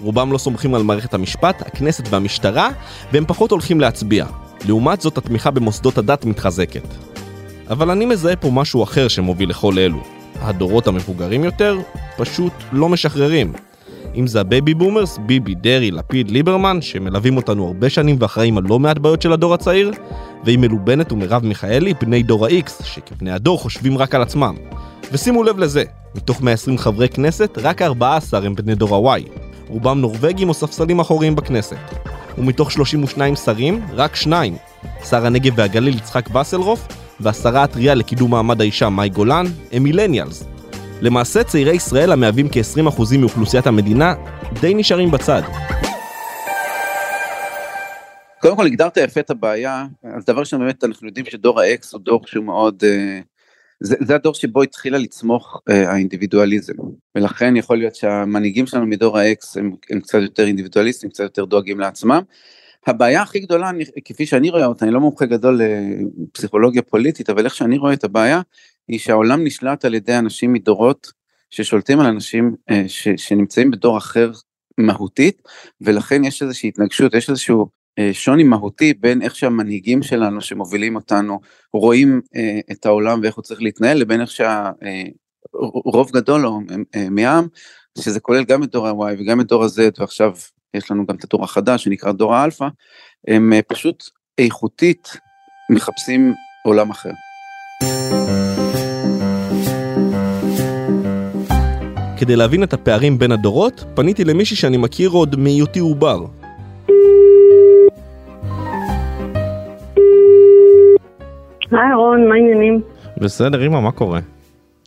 רובם 0.00 0.32
לא 0.32 0.38
סומכים 0.38 0.74
על 0.74 0.82
מערכת 0.82 1.14
המשפט, 1.14 1.62
הכנסת 1.66 2.04
והמשטרה, 2.10 2.70
והם 3.12 3.24
פחות 3.26 3.50
הולכים 3.50 3.80
להצביע. 3.80 4.26
לעומת 4.66 5.00
זאת, 5.00 5.18
התמיכה 5.18 5.50
במוסדות 5.50 5.98
הדת 5.98 6.24
מתחזקת. 6.24 6.88
אבל 7.70 7.90
אני 7.90 8.06
מזהה 8.06 8.36
פה 8.36 8.50
משהו 8.50 8.82
אחר 8.82 9.08
שמוביל 9.08 9.50
לכל 9.50 9.78
אלו. 9.78 9.98
הדורות 10.40 10.86
המבוגרים 10.86 11.44
יותר 11.44 11.78
פשוט 12.16 12.52
לא 12.72 12.88
משחררים. 12.88 13.52
אם 14.16 14.26
זה 14.26 14.40
ה 14.40 14.47
baby 14.47 14.74
boomers, 14.74 15.18
ביבי, 15.26 15.54
דרעי, 15.54 15.90
לפיד, 15.90 16.30
ליברמן, 16.30 16.82
שמלווים 16.82 17.36
אותנו 17.36 17.66
הרבה 17.66 17.90
שנים 17.90 18.16
ואחראים 18.20 18.58
על 18.58 18.64
לא 18.68 18.78
מעט 18.78 18.98
בעיות 18.98 19.22
של 19.22 19.32
הדור 19.32 19.54
הצעיר, 19.54 19.90
ואם 20.44 20.64
אלו 20.64 20.78
בנט 20.84 21.12
ומרב 21.12 21.44
מיכאלי, 21.44 21.94
בני 22.00 22.22
דור 22.22 22.46
ה-X, 22.46 22.84
שכבני 22.84 23.30
הדור 23.30 23.58
חושבים 23.58 23.98
רק 23.98 24.14
על 24.14 24.22
עצמם. 24.22 24.54
ושימו 25.12 25.42
לב 25.42 25.58
לזה, 25.58 25.84
מתוך 26.14 26.42
120 26.42 26.78
חברי 26.78 27.08
כנסת, 27.08 27.58
רק 27.62 27.82
14 27.82 28.40
הם 28.46 28.54
בני 28.54 28.74
דור 28.74 29.10
ה-Y. 29.10 29.43
רובם 29.68 30.00
נורבגים 30.00 30.48
או 30.48 30.54
ספסלים 30.54 31.00
אחוריים 31.00 31.36
בכנסת. 31.36 31.76
ומתוך 32.38 32.72
32 32.72 33.36
שרים, 33.36 33.80
רק 33.92 34.16
שניים. 34.16 34.56
שר 35.10 35.26
הנגב 35.26 35.52
והגליל 35.56 35.96
יצחק 35.96 36.36
וסרלאוף, 36.36 36.88
והשרה 37.20 37.62
הטריה 37.62 37.94
לקידום 37.94 38.30
מעמד 38.30 38.60
האישה 38.60 38.88
מאי 38.88 39.08
גולן, 39.08 39.44
הם 39.72 39.82
מילניאלס. 39.82 40.44
למעשה 41.00 41.44
צעירי 41.44 41.72
ישראל 41.76 42.12
המהווים 42.12 42.48
כ-20% 42.52 43.18
מאוכלוסיית 43.18 43.66
המדינה, 43.66 44.14
די 44.60 44.74
נשארים 44.74 45.10
בצד. 45.10 45.42
קודם 48.40 48.56
כל 48.56 48.66
הגדרת 48.66 48.96
יפה 48.96 49.20
את 49.20 49.30
הבעיה, 49.30 49.86
אז 50.16 50.24
דבר 50.24 50.40
ראשון 50.40 50.60
באמת 50.60 50.84
אנחנו 50.84 51.06
יודעים 51.06 51.26
שדור 51.26 51.60
ה-X 51.60 51.86
הוא 51.92 52.00
דור 52.00 52.20
שהוא 52.26 52.44
מאוד 52.44 52.82
uh, 52.82 53.22
זה, 53.80 53.96
זה 54.00 54.14
הדור 54.14 54.34
שבו 54.34 54.62
התחילה 54.62 54.98
לצמוח 54.98 55.60
אה, 55.70 55.90
האינדיבידואליזם 55.90 56.72
ולכן 57.14 57.56
יכול 57.56 57.78
להיות 57.78 57.94
שהמנהיגים 57.94 58.66
שלנו 58.66 58.86
מדור 58.86 59.18
האקס 59.18 59.56
הם, 59.56 59.74
הם 59.90 60.00
קצת 60.00 60.18
יותר 60.22 60.46
אינדיבידואליסטים 60.46 61.10
קצת 61.10 61.22
יותר 61.22 61.44
דואגים 61.44 61.80
לעצמם. 61.80 62.20
הבעיה 62.86 63.22
הכי 63.22 63.40
גדולה 63.40 63.70
אני, 63.70 63.84
כפי 64.04 64.26
שאני 64.26 64.50
רואה 64.50 64.66
אותה 64.66 64.84
אני 64.84 64.94
לא 64.94 65.00
מומחה 65.00 65.26
גדול 65.26 65.60
לפסיכולוגיה 66.30 66.82
פוליטית 66.82 67.30
אבל 67.30 67.44
איך 67.44 67.54
שאני 67.54 67.78
רואה 67.78 67.92
את 67.92 68.04
הבעיה 68.04 68.40
היא 68.88 68.98
שהעולם 68.98 69.44
נשלט 69.44 69.84
על 69.84 69.94
ידי 69.94 70.18
אנשים 70.18 70.52
מדורות 70.52 71.12
ששולטים 71.50 72.00
על 72.00 72.06
אנשים 72.06 72.54
אה, 72.70 72.84
ש, 72.88 73.08
שנמצאים 73.16 73.70
בדור 73.70 73.98
אחר 73.98 74.30
מהותית 74.78 75.42
ולכן 75.80 76.24
יש 76.24 76.42
איזושהי 76.42 76.68
התנגשות 76.68 77.14
יש 77.14 77.30
איזשהו 77.30 77.60
אה, 77.62 77.66
שוני 78.12 78.42
מהותי 78.42 78.94
בין 78.94 79.22
איך 79.22 79.36
שהמנהיגים 79.36 80.02
שלנו 80.02 80.40
שמובילים 80.40 80.96
אותנו 80.96 81.40
רואים 81.72 82.20
אה, 82.36 82.60
את 82.72 82.86
העולם 82.86 83.20
ואיך 83.22 83.34
הוא 83.34 83.42
צריך 83.42 83.62
להתנהל 83.62 83.98
לבין 83.98 84.20
איך 84.20 84.30
שהרוב 84.30 86.06
אה, 86.14 86.20
גדול 86.20 86.46
או 86.46 86.60
מהעם 87.10 87.48
שזה 87.98 88.20
כולל 88.20 88.44
גם 88.44 88.62
את 88.62 88.70
דור 88.70 88.88
ה-Y 88.88 89.14
וגם 89.18 89.40
את 89.40 89.46
דור 89.46 89.64
ה-Z 89.64 89.80
ועכשיו 89.98 90.32
יש 90.74 90.90
לנו 90.90 91.06
גם 91.06 91.16
את 91.16 91.24
הדור 91.24 91.44
החדש 91.44 91.84
שנקרא 91.84 92.12
דור 92.12 92.34
האלפא 92.34 92.68
הם 93.28 93.52
פשוט 93.68 94.04
איכותית 94.38 95.08
מחפשים 95.70 96.34
עולם 96.64 96.90
אחר. 96.90 97.10
כדי 102.16 102.36
להבין 102.36 102.62
את 102.62 102.72
הפערים 102.72 103.18
בין 103.18 103.32
הדורות, 103.32 103.84
פניתי 103.94 104.24
למישהי 104.24 104.56
שאני 104.56 104.76
מכיר 104.76 105.10
עוד 105.10 105.36
מהיותי 105.36 105.78
עובר. 105.78 106.26
היי 111.76 111.94
רון, 111.94 112.28
מה 112.28 112.34
העניינים? 112.34 112.80
בסדר, 113.16 113.66
אמא, 113.66 113.80
מה 113.80 113.92
קורה? 113.92 114.20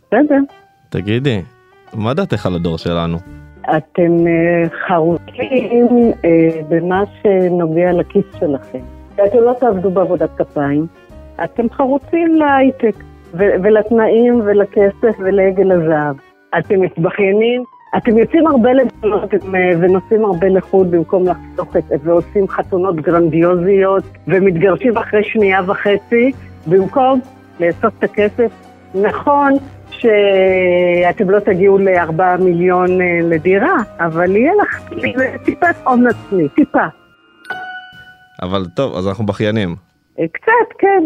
בסדר. 0.06 0.40
תגידי, 0.88 1.42
מה 1.94 2.14
דעתך 2.14 2.46
על 2.46 2.54
הדור 2.54 2.78
שלנו? 2.78 3.18
אתם 3.76 4.26
אה, 4.26 4.68
חרוצים 4.86 6.12
אה, 6.24 6.60
במה 6.68 7.02
שנוגע 7.22 7.92
לכיס 7.92 8.24
שלכם. 8.40 8.78
אתם 9.14 9.38
לא 9.38 9.54
תעבדו 9.60 9.90
בעבודת 9.90 10.30
כפיים, 10.36 10.86
אתם 11.44 11.70
חרוצים 11.70 12.34
להייטק, 12.34 12.94
ולתנאים 13.34 14.40
ולכסף 14.44 15.18
ולעגל 15.18 15.72
הזהב. 15.72 16.16
אתם 16.58 16.80
מתבכיינים, 16.80 17.62
אתם 17.96 18.18
יוצאים 18.18 18.46
הרבה 18.46 18.72
לבנות 18.72 19.34
אה, 19.34 19.70
ונוסעים 19.80 20.24
הרבה 20.24 20.48
לחו"ל 20.48 20.86
במקום 20.86 21.24
לחסוך 21.26 21.76
את 21.76 21.84
זה, 21.88 21.96
ועושים 22.02 22.48
חתונות 22.48 22.96
גרנדיוזיות, 22.96 24.04
ומתגרשים 24.28 24.96
אחרי 24.96 25.24
שנייה 25.24 25.60
וחצי, 25.66 26.32
במקום 26.66 27.20
לאסוף 27.60 27.94
את 27.98 28.04
הכסף. 28.04 28.52
נכון 28.94 29.52
שאתם 29.90 31.30
לא 31.30 31.38
תגיעו 31.38 31.78
לארבעה 31.78 32.36
מיליון 32.36 33.00
אה, 33.00 33.18
לדירה, 33.22 33.76
אבל 34.00 34.36
יהיה 34.36 34.52
לך 34.62 34.80
טיפת 35.44 35.76
הון 35.84 36.06
עצמי, 36.06 36.48
טיפה. 36.48 36.86
אבל 38.42 38.64
טוב, 38.76 38.96
אז 38.96 39.08
אנחנו 39.08 39.26
בכיינים. 39.26 39.76
אה, 40.18 40.24
קצת, 40.32 40.76
כן. 40.78 41.04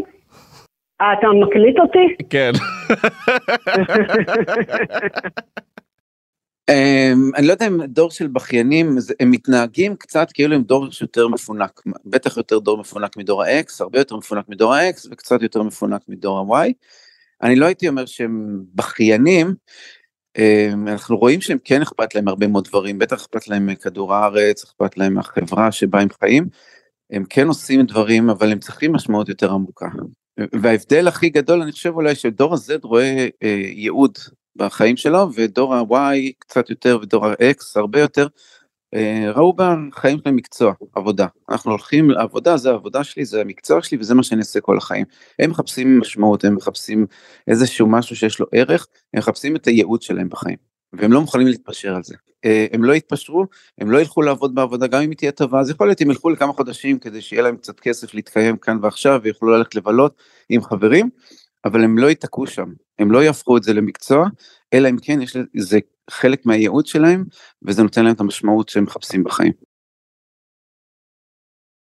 אה, 1.01 1.13
אתה 1.13 1.27
מקליט 1.47 1.79
אותי? 1.79 2.17
כן. 2.31 2.53
אמ, 6.71 7.31
אני 7.37 7.47
לא 7.47 7.53
יודע 7.53 7.67
אם 7.67 7.83
דור 7.83 8.11
של 8.11 8.27
בכיינים, 8.27 8.97
הם 9.21 9.31
מתנהגים 9.31 9.97
קצת 9.97 10.29
כאילו 10.35 10.55
הם 10.55 10.63
דור 10.63 10.91
שיותר 10.91 11.29
מפונק, 11.29 11.81
בטח 12.05 12.37
יותר 12.37 12.59
דור 12.59 12.79
מפונק 12.79 13.17
מדור 13.17 13.43
ה-X, 13.43 13.73
הרבה 13.81 13.99
יותר 13.99 14.17
מפונק 14.17 14.49
מדור 14.49 14.75
ה-X 14.75 15.09
וקצת 15.11 15.43
יותר 15.43 15.63
מפונק 15.63 16.03
מדור 16.09 16.57
ה-Y. 16.57 16.73
אני 17.43 17.57
לא 17.57 17.67
הייתי 17.67 17.89
אומר 17.89 18.07
שהם 18.07 18.63
בכיינים, 18.75 19.55
אמ, 20.39 20.89
אנחנו 20.89 21.17
רואים 21.17 21.41
שהם 21.41 21.59
כן 21.65 21.83
אכפת 21.83 22.15
להם 22.15 22.29
הרבה 22.29 22.47
מאוד 22.47 22.65
דברים, 22.65 22.99
בטח 22.99 23.17
אכפת 23.17 23.49
להם 23.49 23.67
מכדור 23.67 24.15
הארץ, 24.15 24.65
אכפת 24.65 24.97
להם 24.97 25.15
מהחברה 25.15 25.73
שבה 25.73 26.01
הם 26.01 26.09
חיים, 26.21 26.49
הם 27.11 27.25
כן 27.31 27.47
עושים 27.47 27.87
דברים 27.87 28.31
אבל 28.31 28.53
הם 28.53 28.59
צריכים 28.59 28.93
משמעות 28.93 29.29
יותר 29.29 29.53
עמוקה. 29.53 29.87
וההבדל 30.63 31.09
הכי 31.09 31.29
גדול 31.29 31.63
אני 31.63 31.73
חושב 31.73 31.95
אולי 31.95 32.15
שדור 32.15 32.55
ה-Z 32.55 32.79
רואה 32.83 33.29
אה, 33.43 33.63
ייעוד 33.75 34.19
בחיים 34.57 34.97
שלו 34.97 35.29
ודור 35.35 35.75
ה-Y 35.75 36.33
קצת 36.39 36.71
יותר 36.71 36.99
ודור 37.03 37.27
ה-X 37.27 37.57
הרבה 37.77 38.01
יותר 38.01 38.27
אה, 38.95 39.31
ראו 39.35 39.53
בחיים 39.53 40.19
שלהם 40.19 40.37
מקצוע 40.37 40.73
עבודה. 40.95 41.27
אנחנו 41.51 41.71
הולכים 41.71 42.11
לעבודה 42.11 42.57
זה 42.57 42.71
העבודה 42.71 43.05
שלי 43.05 43.25
זה 43.25 43.41
המקצוע 43.41 43.83
שלי 43.83 43.99
וזה 44.01 44.15
מה 44.15 44.23
שאני 44.23 44.41
אעשה 44.41 44.61
כל 44.61 44.79
החיים. 44.79 45.05
הם 45.39 45.51
מחפשים 45.51 46.01
משמעות 46.01 46.45
הם 46.45 46.55
מחפשים 46.55 47.07
איזשהו 47.49 47.87
משהו 47.87 48.17
שיש 48.17 48.41
לו 48.41 48.47
ערך 48.53 48.87
הם 49.15 49.19
מחפשים 49.19 49.57
את 49.57 49.67
הייעוד 49.67 50.03
שלהם 50.03 50.29
בחיים 50.29 50.57
והם 50.93 51.13
לא 51.13 51.21
מוכנים 51.21 51.47
להתפשר 51.47 51.95
על 51.95 52.03
זה. 52.03 52.15
אה, 52.45 52.67
הם 52.73 52.85
לא 52.85 52.93
יתפשרו 52.93 53.47
הם 53.79 53.91
לא 53.91 53.99
ילכו 53.99 54.23
לעבוד 54.23 54.55
בעבודה 54.55 54.87
גם 54.87 55.03
אם 55.03 55.11
היא 55.11 55.17
תהיה 55.17 55.33
טובה. 55.33 55.61
אז 55.61 55.71
יכול 55.71 55.87
להיות 55.87 56.01
הם 56.01 56.11
ילכו 56.11 56.31
לכמה 56.31 56.53
חודשים 56.53 56.99
כדי 56.99 57.21
שיהיה 57.21 57.43
להם 57.43 57.57
קצת 57.57 57.81
כסף 57.81 58.15
להתקיים 58.15 58.57
כאן 58.57 58.79
ועכשיו 58.83 59.21
ויוכלו 59.23 59.51
ללכת 59.51 59.75
לבלות 59.75 60.15
עם 60.49 60.63
חברים 60.63 61.11
אבל 61.65 61.85
הם 61.85 61.99
לא 61.99 62.07
ייתקעו 62.07 62.47
שם, 62.47 62.73
הם 63.03 63.13
לא 63.13 63.23
יהפכו 63.23 63.57
את 63.57 63.63
זה 63.63 63.73
למקצוע, 63.73 64.27
אלא 64.75 64.89
אם 64.89 64.97
כן 65.03 65.23
יש 65.23 65.37
לזה 65.55 65.79
חלק 66.11 66.47
מהייעוד 66.47 66.87
שלהם, 66.87 67.25
וזה 67.63 67.83
נותן 67.83 68.05
להם 68.05 68.15
את 68.15 68.21
המשמעות 68.21 68.69
שהם 68.69 68.85
מחפשים 68.85 69.25
בחיים. 69.25 69.53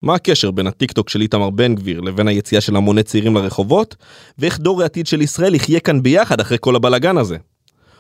מה 0.03 0.15
הקשר 0.15 0.51
בין 0.51 0.67
הטיקטוק 0.67 1.09
של 1.09 1.21
איתמר 1.21 1.51
בן 1.51 1.75
גביר 1.75 2.01
לבין 2.01 2.29
היציאה 2.29 2.61
של 2.61 2.77
המוני 2.77 3.03
צעירים 3.03 3.35
לרחובות, 3.35 3.97
ואיך 4.39 4.59
דור 4.59 4.83
העתיד 4.83 5.07
של 5.07 5.23
ישראל 5.23 5.55
יחיה 5.55 5.81
כאן 5.81 6.03
ביחד 6.03 6.41
אחרי 6.41 6.57
כל 6.61 6.77
הבלאגן 6.77 7.19
הזה? 7.19 7.37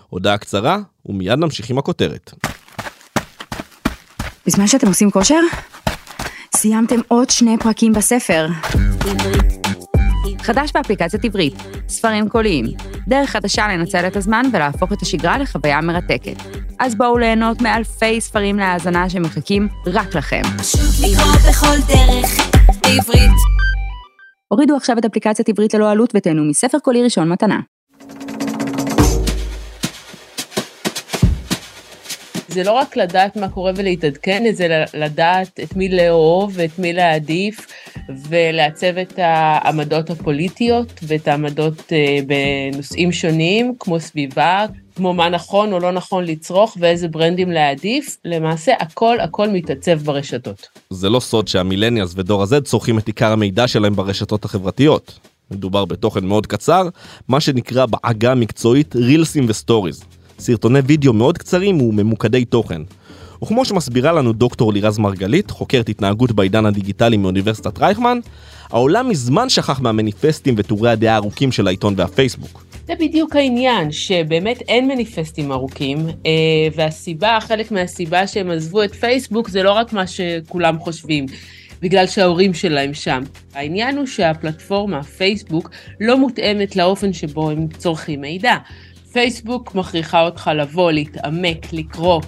הודעה 0.08 0.38
קצרה, 0.38 0.78
ומיד 1.06 1.38
נמשיך 1.38 1.70
עם 1.70 1.78
הכותרת. 1.78 2.32
בזמן 4.46 4.66
שאתם 4.66 4.86
עושים 4.86 5.10
כושר, 5.10 5.40
סיימתם 6.56 7.00
עוד 7.08 7.30
שני 7.30 7.56
פרקים 7.60 7.92
בספר. 7.92 8.46
חדש 10.46 10.70
באפליקציית 10.74 11.24
עברית, 11.24 11.54
ספרים 11.88 12.28
קוליים, 12.28 12.66
דרך 13.08 13.30
חדשה 13.30 13.68
לנצל 13.68 14.06
את 14.06 14.16
הזמן 14.16 14.42
ולהפוך 14.52 14.92
את 14.92 15.02
השגרה 15.02 15.38
לחוויה 15.38 15.80
מרתקת. 15.80 16.36
אז 16.78 16.94
בואו 16.94 17.18
ליהנות 17.18 17.62
מאלפי 17.62 18.20
ספרים 18.20 18.58
להאזנה 18.58 19.10
שמחכים 19.10 19.68
רק 19.86 20.14
לכם. 20.14 20.42
הורידו 24.48 24.76
עכשיו 24.76 24.98
את 24.98 25.04
אפליקציית 25.04 25.48
עברית 25.48 25.74
ללא 25.74 25.90
עלות 25.90 26.12
ותהנו 26.14 26.44
מספר 26.44 26.78
קולי 26.78 27.02
ראשון 27.02 27.28
מתנה. 27.28 27.60
זה 32.48 32.64
לא 32.64 32.72
רק 32.72 32.96
לדעת 32.96 33.36
מה 33.36 33.48
קורה 33.48 33.72
ולהתעדכן, 33.76 34.44
זה 34.52 34.84
לדעת 34.94 35.60
את 35.62 35.76
מי 35.76 35.88
לאהוב 35.88 36.52
ואת 36.54 36.78
מי 36.78 36.92
להעדיף, 36.92 37.66
ולעצב 38.28 38.98
את 38.98 39.14
העמדות 39.16 40.10
הפוליטיות 40.10 41.00
ואת 41.02 41.28
העמדות 41.28 41.92
אה, 41.92 42.18
בנושאים 42.26 43.12
שונים, 43.12 43.74
כמו 43.78 44.00
סביבה, 44.00 44.66
כמו 44.96 45.14
מה 45.14 45.28
נכון 45.28 45.72
או 45.72 45.78
לא 45.78 45.92
נכון 45.92 46.24
לצרוך 46.24 46.76
ואיזה 46.80 47.08
ברנדים 47.08 47.50
להעדיף, 47.50 48.16
למעשה 48.24 48.72
הכל 48.80 49.20
הכל 49.20 49.48
מתעצב 49.48 49.98
ברשתות. 50.02 50.68
זה 50.90 51.10
לא 51.10 51.20
סוד 51.20 51.48
שה 51.48 51.62
millennials 51.62 52.12
ודור 52.16 52.42
ה-Z 52.42 52.60
צורכים 52.60 52.98
את 52.98 53.06
עיקר 53.06 53.32
המידע 53.32 53.68
שלהם 53.68 53.96
ברשתות 53.96 54.44
החברתיות. 54.44 55.18
מדובר 55.50 55.84
בתוכן 55.84 56.24
מאוד 56.24 56.46
קצר, 56.46 56.88
מה 57.28 57.40
שנקרא 57.40 57.86
בעגה 57.86 58.32
המקצועית 58.32 58.96
רילסים 58.96 59.44
ו 59.48 59.54
stories. 59.54 60.04
סרטוני 60.38 60.78
וידאו 60.78 61.12
מאוד 61.12 61.38
קצרים 61.38 61.80
וממוקדי 61.80 62.44
תוכן. 62.44 62.82
וכמו 63.42 63.64
שמסבירה 63.64 64.12
לנו 64.12 64.32
דוקטור 64.32 64.72
לירז 64.72 64.98
מרגלית, 64.98 65.50
חוקרת 65.50 65.88
התנהגות 65.88 66.32
בעידן 66.32 66.66
הדיגיטלי 66.66 67.16
מאוניברסיטת 67.16 67.78
רייכמן, 67.78 68.18
העולם 68.70 69.08
מזמן 69.08 69.48
שכח 69.48 69.80
מהמניפסטים 69.80 70.54
וטורי 70.58 70.90
הדעה 70.90 71.14
הארוכים 71.14 71.52
של 71.52 71.66
העיתון 71.66 71.94
והפייסבוק. 71.96 72.64
זה 72.86 72.92
בדיוק 73.00 73.36
העניין, 73.36 73.92
שבאמת 73.92 74.62
אין 74.68 74.88
מניפסטים 74.88 75.52
ארוכים, 75.52 75.98
אה, 76.26 76.32
והסיבה, 76.76 77.38
חלק 77.40 77.72
מהסיבה 77.72 78.26
שהם 78.26 78.50
עזבו 78.50 78.82
את 78.82 78.94
פייסבוק 78.94 79.48
זה 79.48 79.62
לא 79.62 79.72
רק 79.72 79.92
מה 79.92 80.06
שכולם 80.06 80.78
חושבים. 80.78 81.26
בגלל 81.82 82.06
שההורים 82.06 82.54
שלהם 82.54 82.94
שם. 82.94 83.22
העניין 83.54 83.96
הוא 83.96 84.06
שהפלטפורמה, 84.06 85.02
פייסבוק, 85.02 85.70
לא 86.00 86.18
מותאמת 86.18 86.76
לאופן 86.76 87.12
שבו 87.12 87.50
הם 87.50 87.66
צורכים 87.78 88.20
מידע. 88.20 88.56
פייסבוק 89.12 89.74
מכריחה 89.74 90.22
אותך 90.22 90.50
לבוא, 90.54 90.92
להתעמק, 90.92 91.72
לקרוא. 91.72 92.20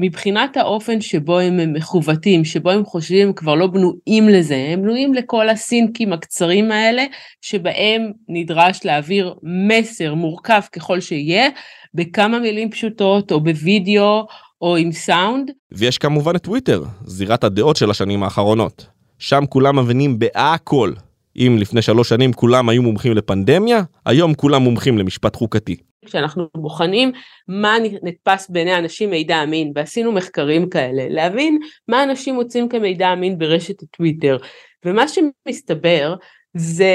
מבחינת 0.00 0.56
האופן 0.56 1.00
שבו 1.00 1.38
הם 1.38 1.72
מכוותים, 1.72 2.44
שבו 2.44 2.70
הם 2.70 2.84
חושבים, 2.84 3.26
הם 3.26 3.32
כבר 3.32 3.54
לא 3.54 3.66
בנויים 3.66 4.28
לזה, 4.28 4.68
הם 4.72 4.82
בנויים 4.82 5.14
לכל 5.14 5.48
הסינקים 5.48 6.12
הקצרים 6.12 6.72
האלה, 6.72 7.04
שבהם 7.40 8.12
נדרש 8.28 8.80
להעביר 8.84 9.34
מסר 9.42 10.14
מורכב 10.14 10.60
ככל 10.72 11.00
שיהיה, 11.00 11.48
בכמה 11.94 12.38
מילים 12.38 12.70
פשוטות, 12.70 13.32
או 13.32 13.40
בווידאו, 13.40 14.26
או 14.62 14.76
עם 14.76 14.92
סאונד. 14.92 15.50
ויש 15.72 15.98
כמובן 15.98 16.36
את 16.36 16.42
טוויטר, 16.42 16.82
זירת 17.04 17.44
הדעות 17.44 17.76
של 17.76 17.90
השנים 17.90 18.22
האחרונות. 18.22 18.86
שם 19.18 19.44
כולם 19.48 19.78
מבינים 19.78 20.18
בהכל 20.18 20.92
אם 21.36 21.56
לפני 21.60 21.82
שלוש 21.82 22.08
שנים 22.08 22.32
כולם 22.32 22.68
היו 22.68 22.82
מומחים 22.82 23.12
לפנדמיה, 23.12 23.82
היום 24.06 24.34
כולם 24.34 24.62
מומחים 24.62 24.98
למשפט 24.98 25.36
חוקתי. 25.36 25.76
כשאנחנו 26.08 26.48
בוחנים 26.56 27.12
מה 27.48 27.76
נתפס 28.02 28.50
בעיני 28.50 28.78
אנשים 28.78 29.10
מידע 29.10 29.42
אמין, 29.42 29.72
ועשינו 29.74 30.12
מחקרים 30.12 30.68
כאלה, 30.70 31.08
להבין 31.08 31.58
מה 31.88 32.02
אנשים 32.02 32.34
מוצאים 32.34 32.68
כמידע 32.68 33.12
אמין 33.12 33.38
ברשת 33.38 33.82
הטוויטר, 33.82 34.36
ומה 34.84 35.04
שמסתבר 35.08 36.14
זה, 36.56 36.92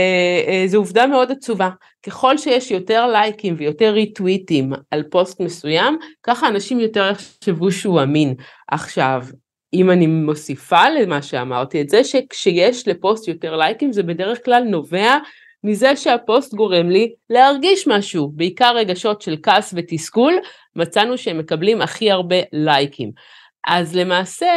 אה, 0.48 0.64
זה 0.68 0.78
עובדה 0.78 1.08
מאוד 1.08 1.32
עצובה. 1.32 1.70
ככל 2.06 2.38
שיש 2.38 2.72
יותר 2.72 3.08
לייקים 3.08 3.56
ויותר 3.58 3.92
ריטוויטים 3.92 4.74
על 4.92 5.04
פוסט 5.04 5.40
מסוים, 5.40 5.98
ככה 6.24 6.48
אנשים 6.48 6.80
יותר 6.80 7.12
יחשבו 7.12 7.72
שהוא 7.72 8.02
אמין. 8.02 8.36
עכשיו, 8.72 9.24
אם 9.74 9.92
אני 9.92 10.08
מוסיפה 10.08 10.90
למה 10.90 11.22
שאמרתי 11.22 11.82
את 11.82 11.90
זה 11.90 12.04
שכשיש 12.04 12.88
לפוסט 12.88 13.28
יותר 13.28 13.56
לייקים 13.56 13.92
זה 13.92 14.04
בדרך 14.04 14.46
כלל 14.46 14.64
נובע 14.64 15.18
מזה 15.64 15.96
שהפוסט 15.96 16.54
גורם 16.54 16.90
לי 16.90 17.14
להרגיש 17.30 17.88
משהו, 17.88 18.32
בעיקר 18.36 18.76
רגשות 18.76 19.22
של 19.22 19.36
כעס 19.44 19.74
ותסכול, 19.78 20.34
מצאנו 20.76 21.18
שהם 21.18 21.38
מקבלים 21.38 21.82
הכי 21.82 22.12
הרבה 22.12 22.36
לייקים. 22.54 23.12
אז 23.68 23.96
למעשה, 23.96 24.48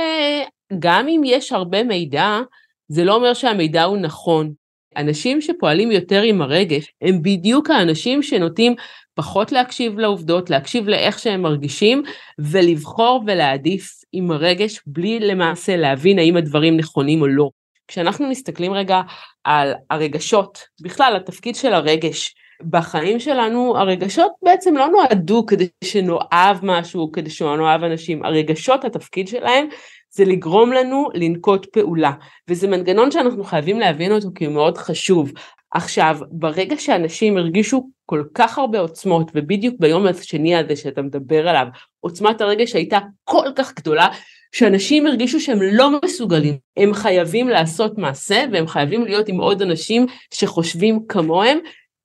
גם 0.78 1.08
אם 1.08 1.20
יש 1.24 1.52
הרבה 1.52 1.82
מידע, 1.82 2.40
זה 2.88 3.04
לא 3.04 3.14
אומר 3.14 3.34
שהמידע 3.34 3.84
הוא 3.84 3.98
נכון. 3.98 4.52
אנשים 4.96 5.40
שפועלים 5.40 5.90
יותר 5.90 6.22
עם 6.22 6.42
הרגש 6.42 6.92
הם 7.02 7.22
בדיוק 7.22 7.70
האנשים 7.70 8.22
שנוטים 8.22 8.74
פחות 9.14 9.52
להקשיב 9.52 9.98
לעובדות, 9.98 10.50
להקשיב 10.50 10.88
לאיך 10.88 11.18
שהם 11.18 11.42
מרגישים, 11.42 12.02
ולבחור 12.38 13.22
ולהעדיף 13.26 13.90
עם 14.12 14.30
הרגש, 14.30 14.80
בלי 14.86 15.20
למעשה 15.20 15.76
להבין 15.76 16.18
האם 16.18 16.36
הדברים 16.36 16.76
נכונים 16.76 17.20
או 17.20 17.26
לא. 17.26 17.50
כשאנחנו 17.88 18.28
מסתכלים 18.28 18.72
רגע 18.72 19.00
על 19.44 19.74
הרגשות, 19.90 20.58
בכלל 20.80 21.16
התפקיד 21.16 21.56
של 21.56 21.72
הרגש 21.72 22.34
בחיים 22.70 23.20
שלנו, 23.20 23.78
הרגשות 23.78 24.32
בעצם 24.42 24.76
לא 24.76 24.88
נועדו 24.88 25.46
כדי 25.46 25.68
שנאהב 25.84 26.56
משהו, 26.62 27.12
כדי 27.12 27.30
שנאהב 27.30 27.82
אנשים, 27.82 28.24
הרגשות 28.24 28.84
התפקיד 28.84 29.28
שלהם 29.28 29.66
זה 30.10 30.24
לגרום 30.24 30.72
לנו 30.72 31.08
לנקוט 31.14 31.66
פעולה, 31.66 32.12
וזה 32.48 32.68
מנגנון 32.68 33.10
שאנחנו 33.10 33.44
חייבים 33.44 33.80
להבין 33.80 34.12
אותו 34.12 34.28
כי 34.34 34.44
הוא 34.44 34.54
מאוד 34.54 34.78
חשוב. 34.78 35.32
עכשיו, 35.70 36.18
ברגע 36.30 36.76
שאנשים 36.78 37.38
הרגישו 37.38 37.88
כל 38.06 38.24
כך 38.34 38.58
הרבה 38.58 38.80
עוצמות, 38.80 39.30
ובדיוק 39.34 39.74
ביום 39.78 40.06
השני 40.06 40.56
הזה 40.56 40.76
שאתה 40.76 41.02
מדבר 41.02 41.48
עליו, 41.48 41.66
עוצמת 42.00 42.40
הרגש 42.40 42.74
הייתה 42.74 42.98
כל 43.24 43.48
כך 43.56 43.74
גדולה, 43.74 44.08
שאנשים 44.56 45.06
הרגישו 45.06 45.40
שהם 45.40 45.58
לא 45.62 45.90
מסוגלים, 46.04 46.56
הם 46.76 46.94
חייבים 46.94 47.48
לעשות 47.48 47.98
מעשה 47.98 48.44
והם 48.52 48.66
חייבים 48.66 49.04
להיות 49.04 49.28
עם 49.28 49.40
עוד 49.40 49.62
אנשים 49.62 50.06
שחושבים 50.34 51.00
כמוהם, 51.08 51.58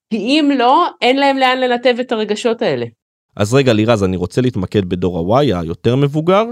כי 0.09 0.17
אם 0.17 0.51
לא, 0.57 0.87
אין 1.01 1.17
להם 1.17 1.37
לאן 1.37 1.59
לנתב 1.59 1.95
את 1.99 2.11
הרגשות 2.11 2.61
האלה. 2.61 2.85
אז 3.35 3.53
רגע 3.53 3.73
לירז, 3.73 4.03
אני 4.03 4.17
רוצה 4.17 4.41
להתמקד 4.41 4.85
בדור 4.85 5.33
ה-Y 5.33 5.57
היותר 5.59 5.95
מבוגר, 5.95 6.43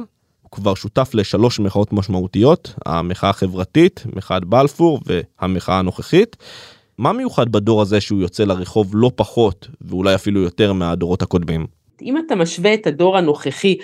הוא 0.41 0.51
כבר 0.51 0.75
שותף 0.75 1.11
לשלוש 1.13 1.59
מחאות 1.59 1.93
משמעותיות, 1.93 2.73
המחאה 2.85 3.29
החברתית, 3.29 4.03
מחאת 4.15 4.45
בלפור 4.45 4.99
והמחאה 5.05 5.79
הנוכחית. 5.79 6.35
מה 6.97 7.13
מיוחד 7.13 7.51
בדור 7.51 7.81
הזה 7.81 8.01
שהוא 8.01 8.21
יוצא 8.21 8.43
לרחוב 8.43 8.91
לא 8.93 9.11
פחות 9.15 9.67
ואולי 9.81 10.15
אפילו 10.15 10.41
יותר 10.41 10.73
מהדורות 10.73 11.21
הקודמים? 11.21 11.67
אם 12.01 12.17
אתה 12.17 12.35
משווה 12.35 12.73
את 12.73 12.87
הדור 12.87 13.17
הנוכחי 13.17 13.77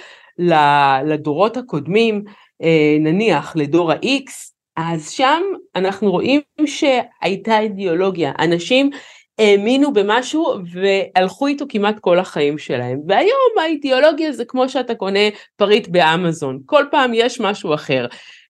לדורות 1.05 1.57
הקודמים, 1.57 2.23
אה, 2.61 2.97
נניח 2.99 3.55
לדור 3.55 3.91
ה-X, 3.91 4.31
אז 4.77 5.09
שם 5.09 5.41
אנחנו 5.75 6.11
רואים 6.11 6.41
שהייתה 6.65 7.59
אידיאולוגיה, 7.59 8.31
אנשים 8.39 8.89
האמינו 9.39 9.93
במשהו 9.93 10.53
והלכו 10.71 11.47
איתו 11.47 11.65
כמעט 11.69 11.99
כל 11.99 12.19
החיים 12.19 12.57
שלהם. 12.57 12.99
והיום 13.07 13.59
האידיאולוגיה 13.61 14.31
זה 14.31 14.45
כמו 14.45 14.69
שאתה 14.69 14.95
קונה 14.95 15.29
פריט 15.55 15.87
באמזון, 15.87 16.59
כל 16.65 16.85
פעם 16.91 17.11
יש 17.13 17.39
משהו 17.39 17.73
אחר. 17.73 18.05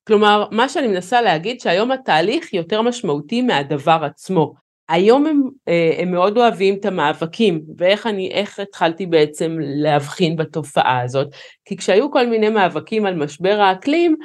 כלומר, 0.08 0.46
מה 0.52 0.70
שאני 0.70 0.88
מנסה 0.88 1.22
להגיד 1.22 1.60
שהיום 1.60 1.92
התהליך 1.92 2.54
יותר 2.54 2.82
משמעותי 2.82 3.42
מהדבר 3.42 4.00
עצמו. 4.04 4.65
היום 4.90 5.26
הם, 5.26 5.42
אה, 5.68 5.96
הם 5.98 6.12
מאוד 6.12 6.38
אוהבים 6.38 6.76
את 6.76 6.86
המאבקים, 6.86 7.62
ואיך 7.78 8.08
אני, 8.08 8.32
איך 8.32 8.60
התחלתי 8.60 9.06
בעצם 9.06 9.58
להבחין 9.60 10.36
בתופעה 10.36 11.02
הזאת? 11.02 11.28
כי 11.66 11.78
כשהיו 11.78 12.12
כל 12.12 12.28
מיני 12.28 12.50
מאבקים 12.50 13.06
על 13.06 13.16
משבר 13.16 13.60
האקלים, 13.62 14.16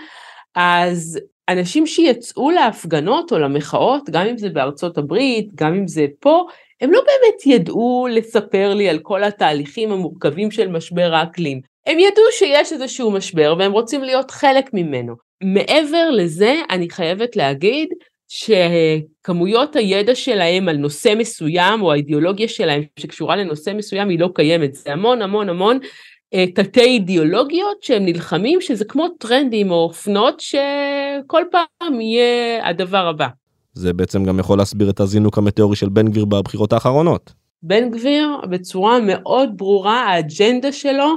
אז 0.54 1.20
אנשים 1.48 1.86
שיצאו 1.86 2.50
להפגנות 2.50 3.32
או 3.32 3.38
למחאות, 3.38 4.10
גם 4.10 4.26
אם 4.26 4.38
זה 4.38 4.48
בארצות 4.48 4.98
הברית, 4.98 5.54
גם 5.54 5.74
אם 5.74 5.88
זה 5.88 6.06
פה, 6.20 6.44
הם 6.80 6.92
לא 6.92 7.00
באמת 7.00 7.46
ידעו 7.46 8.06
לספר 8.10 8.74
לי 8.74 8.88
על 8.88 8.98
כל 8.98 9.24
התהליכים 9.24 9.92
המורכבים 9.92 10.50
של 10.50 10.68
משבר 10.68 11.14
האקלים. 11.14 11.60
הם 11.86 11.98
ידעו 11.98 12.24
שיש 12.32 12.72
איזשהו 12.72 13.10
משבר 13.10 13.54
והם 13.58 13.72
רוצים 13.72 14.02
להיות 14.02 14.30
חלק 14.30 14.74
ממנו. 14.74 15.14
מעבר 15.42 16.10
לזה, 16.10 16.54
אני 16.70 16.90
חייבת 16.90 17.36
להגיד 17.36 17.88
שכמויות 18.32 19.76
הידע 19.76 20.14
שלהם 20.14 20.68
על 20.68 20.76
נושא 20.76 21.14
מסוים 21.16 21.82
או 21.82 21.92
האידיאולוגיה 21.92 22.48
שלהם 22.48 22.82
שקשורה 22.96 23.36
לנושא 23.36 23.72
מסוים 23.76 24.08
היא 24.08 24.18
לא 24.18 24.30
קיימת. 24.34 24.74
זה 24.74 24.92
המון 24.92 25.22
המון 25.22 25.48
המון 25.48 25.78
אה, 26.34 26.44
תתי 26.54 26.80
אידיאולוגיות 26.80 27.82
שהם 27.82 28.04
נלחמים 28.04 28.60
שזה 28.60 28.84
כמו 28.84 29.08
טרנדים 29.08 29.70
או 29.70 29.76
אופנות 29.76 30.40
שכל 30.40 31.42
פעם 31.50 32.00
יהיה 32.00 32.68
הדבר 32.68 33.06
הבא. 33.06 33.26
זה 33.74 33.92
בעצם 33.92 34.24
גם 34.24 34.38
יכול 34.38 34.58
להסביר 34.58 34.90
את 34.90 35.00
הזינוק 35.00 35.38
המטאורי 35.38 35.76
של 35.76 35.88
בן 35.88 36.08
גביר 36.08 36.24
בבחירות 36.24 36.72
האחרונות. 36.72 37.32
בן 37.62 37.90
גביר 37.90 38.28
בצורה 38.50 39.00
מאוד 39.00 39.50
ברורה 39.56 40.00
האג'נדה 40.00 40.72
שלו 40.72 41.14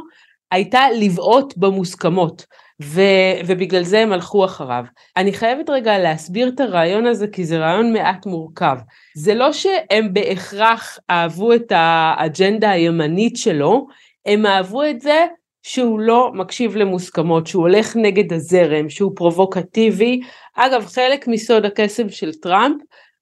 הייתה 0.52 0.82
לבעוט 1.00 1.54
במוסכמות. 1.58 2.46
ו, 2.84 3.02
ובגלל 3.46 3.84
זה 3.84 4.00
הם 4.00 4.12
הלכו 4.12 4.46
אחריו. 4.46 4.84
אני 5.18 5.34
חייבת 5.34 5.70
רגע 5.70 5.98
להסביר 5.98 6.48
את 6.48 6.60
הרעיון 6.60 7.06
הזה 7.06 7.28
כי 7.28 7.46
זה 7.46 7.58
רעיון 7.58 7.94
מעט 7.94 8.26
מורכב. 8.26 8.78
זה 9.16 9.34
לא 9.34 9.54
שהם 9.54 10.14
בהכרח 10.14 11.00
אהבו 11.10 11.54
את 11.54 11.72
האג'נדה 11.76 12.72
הימנית 12.72 13.38
שלו, 13.38 13.88
הם 14.26 14.46
אהבו 14.46 14.84
את 14.84 15.02
זה 15.02 15.26
שהוא 15.64 16.00
לא 16.00 16.32
מקשיב 16.34 16.76
למוסכמות, 16.76 17.48
שהוא 17.48 17.62
הולך 17.62 17.96
נגד 17.96 18.34
הזרם, 18.34 18.90
שהוא 18.90 19.12
פרובוקטיבי. 19.16 20.22
אגב, 20.56 20.86
חלק 20.86 21.28
מסוד 21.28 21.66
הקסם 21.66 22.10
של 22.10 22.34
טראמפ 22.34 22.76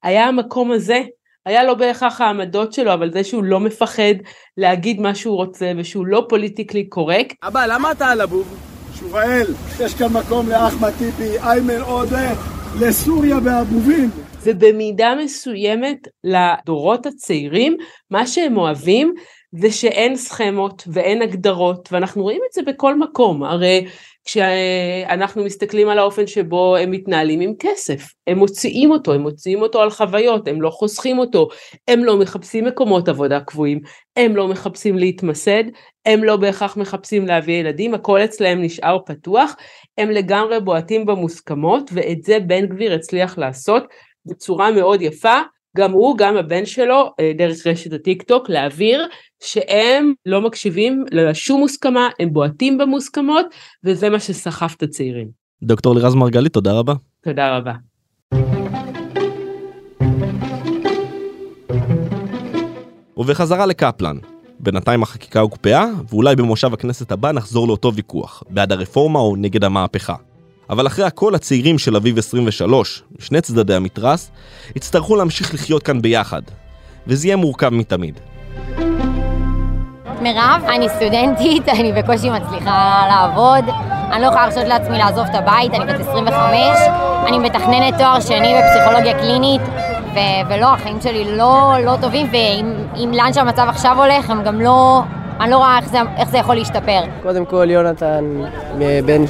היה 0.03 0.27
המקום 0.27 0.71
הזה, 0.71 1.01
היה 1.45 1.63
לא 1.63 1.73
בהכרח 1.73 2.21
העמדות 2.21 2.73
שלו, 2.73 2.93
אבל 2.93 3.11
זה 3.11 3.23
שהוא 3.23 3.43
לא 3.43 3.59
מפחד 3.59 4.13
להגיד 4.57 5.01
מה 5.01 5.15
שהוא 5.15 5.35
רוצה 5.35 5.71
ושהוא 5.77 6.05
לא 6.05 6.25
פוליטיקלי 6.29 6.89
קורקט. 6.89 7.35
אבא, 7.43 7.65
למה 7.65 7.91
אתה 7.91 8.07
על 8.07 8.21
הבוב? 8.21 8.70
שוראל, 9.01 9.47
יש 9.79 9.93
כאן 9.93 10.13
מקום 10.13 10.49
לאחמד 10.49 10.91
טיבי, 10.97 11.37
איימן 11.39 11.81
עודה, 11.81 12.33
לסוריה 12.79 13.37
והבובים. 13.43 14.09
ובמידה 14.43 15.13
מסוימת 15.23 16.07
לדורות 16.23 17.05
הצעירים, 17.05 17.77
מה 18.11 18.27
שהם 18.27 18.57
אוהבים 18.57 19.13
זה 19.51 19.71
שאין 19.71 20.15
סכמות 20.15 20.83
ואין 20.87 21.21
הגדרות, 21.21 21.89
ואנחנו 21.91 22.23
רואים 22.23 22.41
את 22.49 22.53
זה 22.53 22.61
בכל 22.61 22.99
מקום, 22.99 23.43
הרי 23.43 23.85
כשאנחנו 24.25 25.43
מסתכלים 25.43 25.89
על 25.89 25.99
האופן 25.99 26.27
שבו 26.27 26.75
הם 26.75 26.91
מתנהלים 26.91 27.41
עם 27.41 27.53
כסף, 27.59 28.13
הם 28.27 28.37
מוציאים 28.37 28.91
אותו, 28.91 29.13
הם 29.13 29.21
מוציאים 29.21 29.61
אותו 29.61 29.81
על 29.81 29.89
חוויות, 29.89 30.47
הם 30.47 30.61
לא 30.61 30.69
חוסכים 30.69 31.19
אותו, 31.19 31.47
הם 31.87 32.03
לא 32.03 32.17
מחפשים 32.17 32.65
מקומות 32.65 33.09
עבודה 33.09 33.39
קבועים, 33.39 33.79
הם 34.15 34.35
לא 34.35 34.47
מחפשים 34.47 34.97
להתמסד, 34.97 35.63
הם 36.05 36.23
לא 36.23 36.37
בהכרח 36.37 36.77
מחפשים 36.77 37.27
להביא 37.27 37.59
ילדים, 37.59 37.93
הכל 37.93 38.19
אצלם 38.23 38.61
נשאר 38.61 38.97
פתוח, 39.05 39.55
הם 39.97 40.09
לגמרי 40.11 40.59
בועטים 40.59 41.05
במוסכמות, 41.05 41.89
ואת 41.93 42.23
זה 42.23 42.39
בן 42.39 42.65
גביר 42.65 42.93
הצליח 42.93 43.37
לעשות 43.37 43.83
בצורה 44.25 44.71
מאוד 44.71 45.01
יפה, 45.01 45.39
גם 45.77 45.91
הוא, 45.91 46.17
גם 46.17 46.37
הבן 46.37 46.65
שלו, 46.65 47.13
אה, 47.19 47.31
דרך 47.37 47.67
רשת 47.67 47.93
הטיק 47.93 48.23
טוק, 48.23 48.49
להעביר 48.49 49.07
שהם 49.43 50.13
לא 50.25 50.41
מקשיבים 50.41 51.05
לשום 51.11 51.59
מוסכמה, 51.59 52.09
הם 52.19 52.33
בועטים 52.33 52.77
במוסכמות, 52.77 53.45
וזה 53.83 54.09
מה 54.09 54.19
שסחף 54.19 54.75
את 54.77 54.83
הצעירים. 54.83 55.27
דוקטור 55.63 55.95
לירז 55.95 56.15
מרגלית, 56.15 56.53
תודה 56.53 56.73
רבה. 56.73 56.93
תודה 57.23 57.57
רבה. 57.57 57.73
ובחזרה 63.17 63.65
לקפלן. 63.65 64.17
בינתיים 64.59 65.03
החקיקה 65.03 65.39
הוקפאה, 65.39 65.85
ואולי 66.09 66.35
במושב 66.35 66.73
הכנסת 66.73 67.11
הבא 67.11 67.31
נחזור 67.31 67.67
לאותו 67.67 67.93
ויכוח, 67.93 68.43
בעד 68.49 68.71
הרפורמה 68.71 69.19
או 69.19 69.35
נגד 69.35 69.63
המהפכה. 69.63 70.15
אבל 70.71 70.87
אחרי 70.87 71.05
הכל 71.05 71.35
הצעירים 71.35 71.79
של 71.79 71.95
אביב 71.95 72.17
23, 72.17 73.03
משני 73.19 73.41
צדדי 73.41 73.75
המתרס, 73.75 74.31
יצטרכו 74.75 75.15
להמשיך 75.15 75.53
לחיות 75.53 75.83
כאן 75.83 76.01
ביחד, 76.01 76.41
וזה 77.07 77.27
יהיה 77.27 77.35
מורכב 77.35 77.69
מתמיד. 77.69 78.19
מירב, 80.21 80.61
אני 80.75 80.89
סטודנטית, 80.89 81.69
אני 81.69 81.93
בקושי 81.93 82.29
מצליחה 82.29 83.05
לעבוד, 83.07 83.65
אני 84.11 84.21
לא 84.21 84.27
יכולה 84.27 84.47
להרשות 84.47 84.63
לעצמי 84.67 84.97
לעזוב 84.97 85.25
את 85.29 85.35
הבית, 85.35 85.73
אני 85.73 85.93
בת 85.93 85.99
25, 85.99 86.57
אני 87.27 87.39
מתכננת 87.39 87.97
תואר 87.97 88.19
שני 88.19 88.53
בפסיכולוגיה 88.59 89.19
קלינית, 89.19 89.61
ו- 90.13 90.49
ולא, 90.49 90.73
החיים 90.73 91.01
שלי 91.01 91.37
לא, 91.37 91.73
לא 91.85 91.97
טובים, 92.01 92.27
ואם 92.31 93.11
לאן 93.13 93.33
שהמצב 93.33 93.65
עכשיו 93.69 93.97
הולך, 94.03 94.29
הם 94.29 94.43
גם 94.43 94.61
לא... 94.61 95.01
אני 95.41 95.51
לא 95.51 95.57
רואה 95.57 95.77
איך 95.77 95.89
זה, 95.89 95.97
איך 96.17 96.29
זה 96.29 96.37
יכול 96.37 96.55
להשתפר. 96.55 97.01
קודם 97.23 97.45
כל, 97.45 97.69
יונתן, 97.69 98.25
בן 99.05 99.21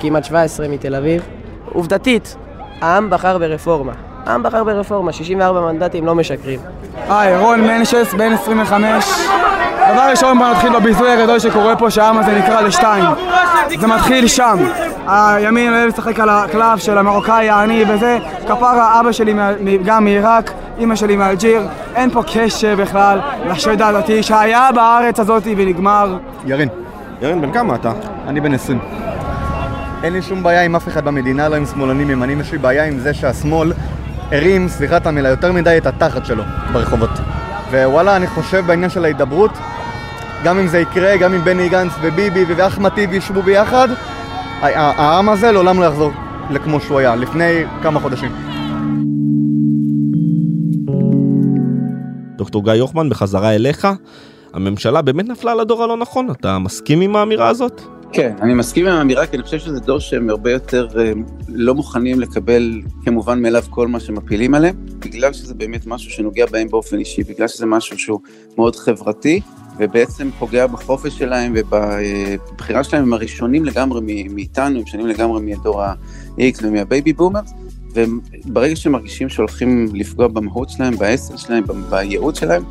כמעט 0.00 0.24
17 0.24 0.68
מתל 0.68 0.94
אביב. 0.94 1.22
עובדתית, 1.72 2.36
העם 2.80 3.10
בחר 3.10 3.38
ברפורמה. 3.38 3.92
העם 4.26 4.42
בחר 4.42 4.64
ברפורמה, 4.64 5.12
64 5.12 5.60
מנדטים 5.60 6.06
לא 6.06 6.14
משקרים. 6.14 6.60
היי, 7.08 7.38
רון 7.38 7.60
מנשס, 7.60 8.14
בן 8.18 8.32
25. 8.32 9.04
דבר 9.92 10.10
ראשון 10.10 10.38
בוא 10.38 10.46
נתחיל 10.46 10.78
בביזוי 10.78 11.10
הגדול 11.10 11.38
שקורה 11.38 11.76
פה, 11.76 11.90
שהעם 11.90 12.18
הזה 12.18 12.38
נקרא 12.38 12.60
לשתיים. 12.60 13.04
זה 13.80 13.86
מתחיל 13.86 14.28
שם. 14.28 14.58
הימין 15.06 15.72
אוהב 15.72 15.88
לשחק 15.88 16.20
על 16.20 16.28
הקלף 16.28 16.78
של 16.78 16.98
המרוקאי 16.98 17.50
העני 17.50 17.84
וזה. 17.88 18.18
כפרה, 18.48 19.00
אבא 19.00 19.12
שלי 19.12 19.34
גם 19.84 20.04
מעיראק, 20.04 20.52
אימא 20.80 20.96
שלי 20.96 21.16
מאלג'יר. 21.16 21.62
אין 21.94 22.10
פה 22.10 22.22
קשר 22.34 22.76
בכלל 22.76 23.20
לשד 23.46 23.82
הדתי 23.82 24.22
שהיה 24.22 24.68
בארץ 24.74 25.20
הזאת 25.20 25.42
ונגמר. 25.56 26.18
ירין. 26.46 26.68
ירין, 27.22 27.40
בן 27.40 27.52
כמה 27.52 27.74
אתה? 27.74 27.92
אני 28.26 28.40
בן 28.40 28.54
20. 28.54 28.78
אין 30.02 30.12
לי 30.12 30.22
שום 30.22 30.42
בעיה 30.42 30.62
עם 30.62 30.76
אף 30.76 30.88
אחד 30.88 31.04
במדינה, 31.04 31.48
לא 31.48 31.56
עם 31.56 31.66
שמאלנים 31.66 32.10
ימנים, 32.10 32.40
יש 32.40 32.52
לי 32.52 32.58
בעיה 32.58 32.84
עם 32.84 32.98
זה 32.98 33.14
שהשמאל 33.14 33.72
הרים, 34.32 34.68
סליחה 34.68 34.96
את 34.96 35.06
המילה, 35.06 35.28
יותר 35.28 35.52
מדי 35.52 35.78
את 35.78 35.86
התחת 35.86 36.26
שלו 36.26 36.42
ברחובות. 36.72 37.10
ווואלה, 37.70 38.16
אני 38.16 38.26
חושב 38.26 38.66
בעניין 38.66 38.90
של 38.90 39.04
ההידברות, 39.04 39.50
גם 40.44 40.58
אם 40.58 40.66
זה 40.66 40.78
יקרה, 40.78 41.16
גם 41.16 41.34
אם 41.34 41.44
בני 41.44 41.68
גנץ 41.68 41.92
וביבי 42.00 42.44
ואחמד 42.48 42.90
טיבי 42.90 43.16
ישבו 43.16 43.42
ביחד, 43.42 43.88
העם 44.62 45.28
הזה 45.28 45.52
לעולם 45.52 45.80
לא 45.80 45.86
יחזור 45.86 46.12
לכמו 46.50 46.80
שהוא 46.80 46.98
היה, 46.98 47.16
לפני 47.16 47.64
כמה 47.82 48.00
חודשים. 48.00 48.49
דוקטור 52.50 52.64
גיא 52.64 52.72
יוחמן, 52.72 53.08
בחזרה 53.08 53.54
אליך. 53.54 53.88
הממשלה 54.52 55.02
באמת 55.02 55.28
נפלה 55.28 55.52
על 55.52 55.60
הדור 55.60 55.82
הלא 55.82 55.96
נכון, 55.96 56.30
אתה 56.30 56.58
מסכים 56.58 57.00
עם 57.00 57.16
האמירה 57.16 57.48
הזאת? 57.48 57.80
כן, 58.12 58.34
אני 58.42 58.54
מסכים 58.54 58.86
עם 58.86 58.92
האמירה, 58.92 59.26
כי 59.26 59.36
אני 59.36 59.42
חושב 59.42 59.58
שזה 59.58 59.80
דור 59.80 59.98
שהם 59.98 60.30
הרבה 60.30 60.52
יותר 60.52 60.88
אה, 60.98 61.12
לא 61.48 61.74
מוכנים 61.74 62.20
לקבל 62.20 62.80
כמובן 63.04 63.42
מאליו 63.42 63.62
כל 63.70 63.88
מה 63.88 64.00
שמפילים 64.00 64.54
עליהם, 64.54 64.74
בגלל 64.98 65.32
שזה 65.32 65.54
באמת 65.54 65.86
משהו 65.86 66.10
שנוגע 66.10 66.46
בהם 66.46 66.68
באופן 66.68 66.98
אישי, 66.98 67.22
בגלל 67.22 67.48
שזה 67.48 67.66
משהו 67.66 67.98
שהוא 67.98 68.20
מאוד 68.56 68.76
חברתי, 68.76 69.40
ובעצם 69.78 70.30
פוגע 70.38 70.66
בחופש 70.66 71.18
שלהם 71.18 71.54
ובבחירה 71.56 72.84
שלהם, 72.84 73.02
הם 73.02 73.12
שונים 73.12 73.64
לגמרי 73.64 74.00
מאיתנו, 74.30 74.78
הם 74.78 74.86
שונים 74.86 75.06
לגמרי 75.06 75.40
מהדור 75.40 75.82
ה-X 75.82 76.60
ומה 76.62 76.83
baby 76.83 77.12
boomers, 77.12 77.52
וברגע 77.94 78.76
שהם 78.76 78.92
מרגישים 78.92 79.28
שהולכים 79.28 79.88
לפגוע 79.94 80.28
במהות 80.28 80.70
שלהם, 80.70 80.96
בעסק 80.96 81.36
שלהם, 81.36 81.64
בייעוד 81.90 82.36
שלהם, 82.36 82.62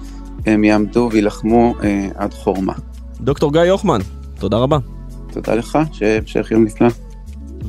הם 0.46 0.64
יעמדו 0.64 1.10
וילחמו 1.12 1.76
אה, 1.84 2.08
עד 2.16 2.34
חורמה. 2.34 2.74
דוקטור 3.22 3.54
גיא 3.54 3.62
יוחמן, 3.62 4.00
תודה 4.40 4.58
רבה. 4.58 4.78
תודה 5.32 5.56
לך, 5.56 5.80
שהמשך 5.92 6.52
יום 6.52 6.64
נפלא. 6.64 6.88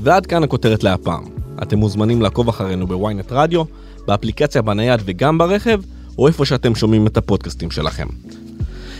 ועד 0.02 0.26
כאן 0.26 0.42
הכותרת 0.42 0.84
להפעם. 0.84 1.24
אתם 1.62 1.78
מוזמנים 1.78 2.22
לעקוב 2.22 2.48
אחרינו 2.48 2.86
בוויינט 2.86 3.32
רדיו, 3.32 3.62
באפליקציה 4.06 4.62
בנייד 4.62 5.00
וגם 5.04 5.38
ברכב, 5.38 5.80
או 6.18 6.28
איפה 6.28 6.44
שאתם 6.44 6.74
שומעים 6.74 7.06
את 7.06 7.16
הפודקאסטים 7.16 7.70
שלכם. 7.70 8.06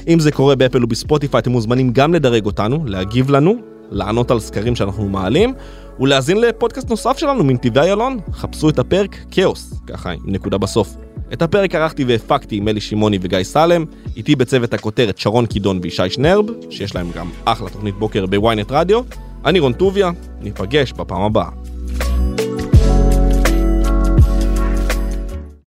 אם 0.08 0.20
זה 0.20 0.32
קורה 0.32 0.54
באפל 0.54 0.84
ובספוטיפיי, 0.84 1.40
אתם 1.40 1.50
מוזמנים 1.50 1.92
גם 1.92 2.14
לדרג 2.14 2.46
אותנו, 2.46 2.84
להגיב 2.86 3.30
לנו, 3.30 3.56
לענות 3.90 4.30
על 4.30 4.40
סקרים 4.40 4.76
שאנחנו 4.76 5.08
מעלים, 5.08 5.54
ולהאזין 6.00 6.40
לפודקאסט 6.40 6.90
נוסף 6.90 7.18
שלנו 7.18 7.44
מנתיבי 7.44 7.80
איילון, 7.80 8.18
חפשו 8.32 8.68
את 8.68 8.78
הפרק 8.78 9.16
כאוס, 9.30 9.74
ככה 9.86 10.10
עם 10.10 10.20
נקודה 10.24 10.58
בסוף. 10.58 10.96
את 11.32 11.42
הפרק 11.42 11.74
ערכתי 11.74 12.04
והפקתי 12.04 12.56
עם 12.56 12.68
אלי 12.68 12.80
שמעוני 12.80 13.18
וגיא 13.22 13.42
סלם, 13.42 13.84
איתי 14.16 14.36
בצוות 14.36 14.74
הכותרת 14.74 15.18
שרון 15.18 15.46
קידון 15.46 15.80
וישי 15.82 16.10
שנרב, 16.10 16.44
שיש 16.70 16.94
להם 16.94 17.10
גם 17.14 17.30
אחלה 17.44 17.70
תוכנית 17.70 17.94
בוקר 17.94 18.26
בוויינט 18.26 18.66
רדיו. 18.70 19.00
אני 19.44 19.58
רון 19.58 19.72
טוביה, 19.72 20.10
ניפגש 20.40 20.92
בפעם 20.92 21.22
הבאה. 21.22 21.48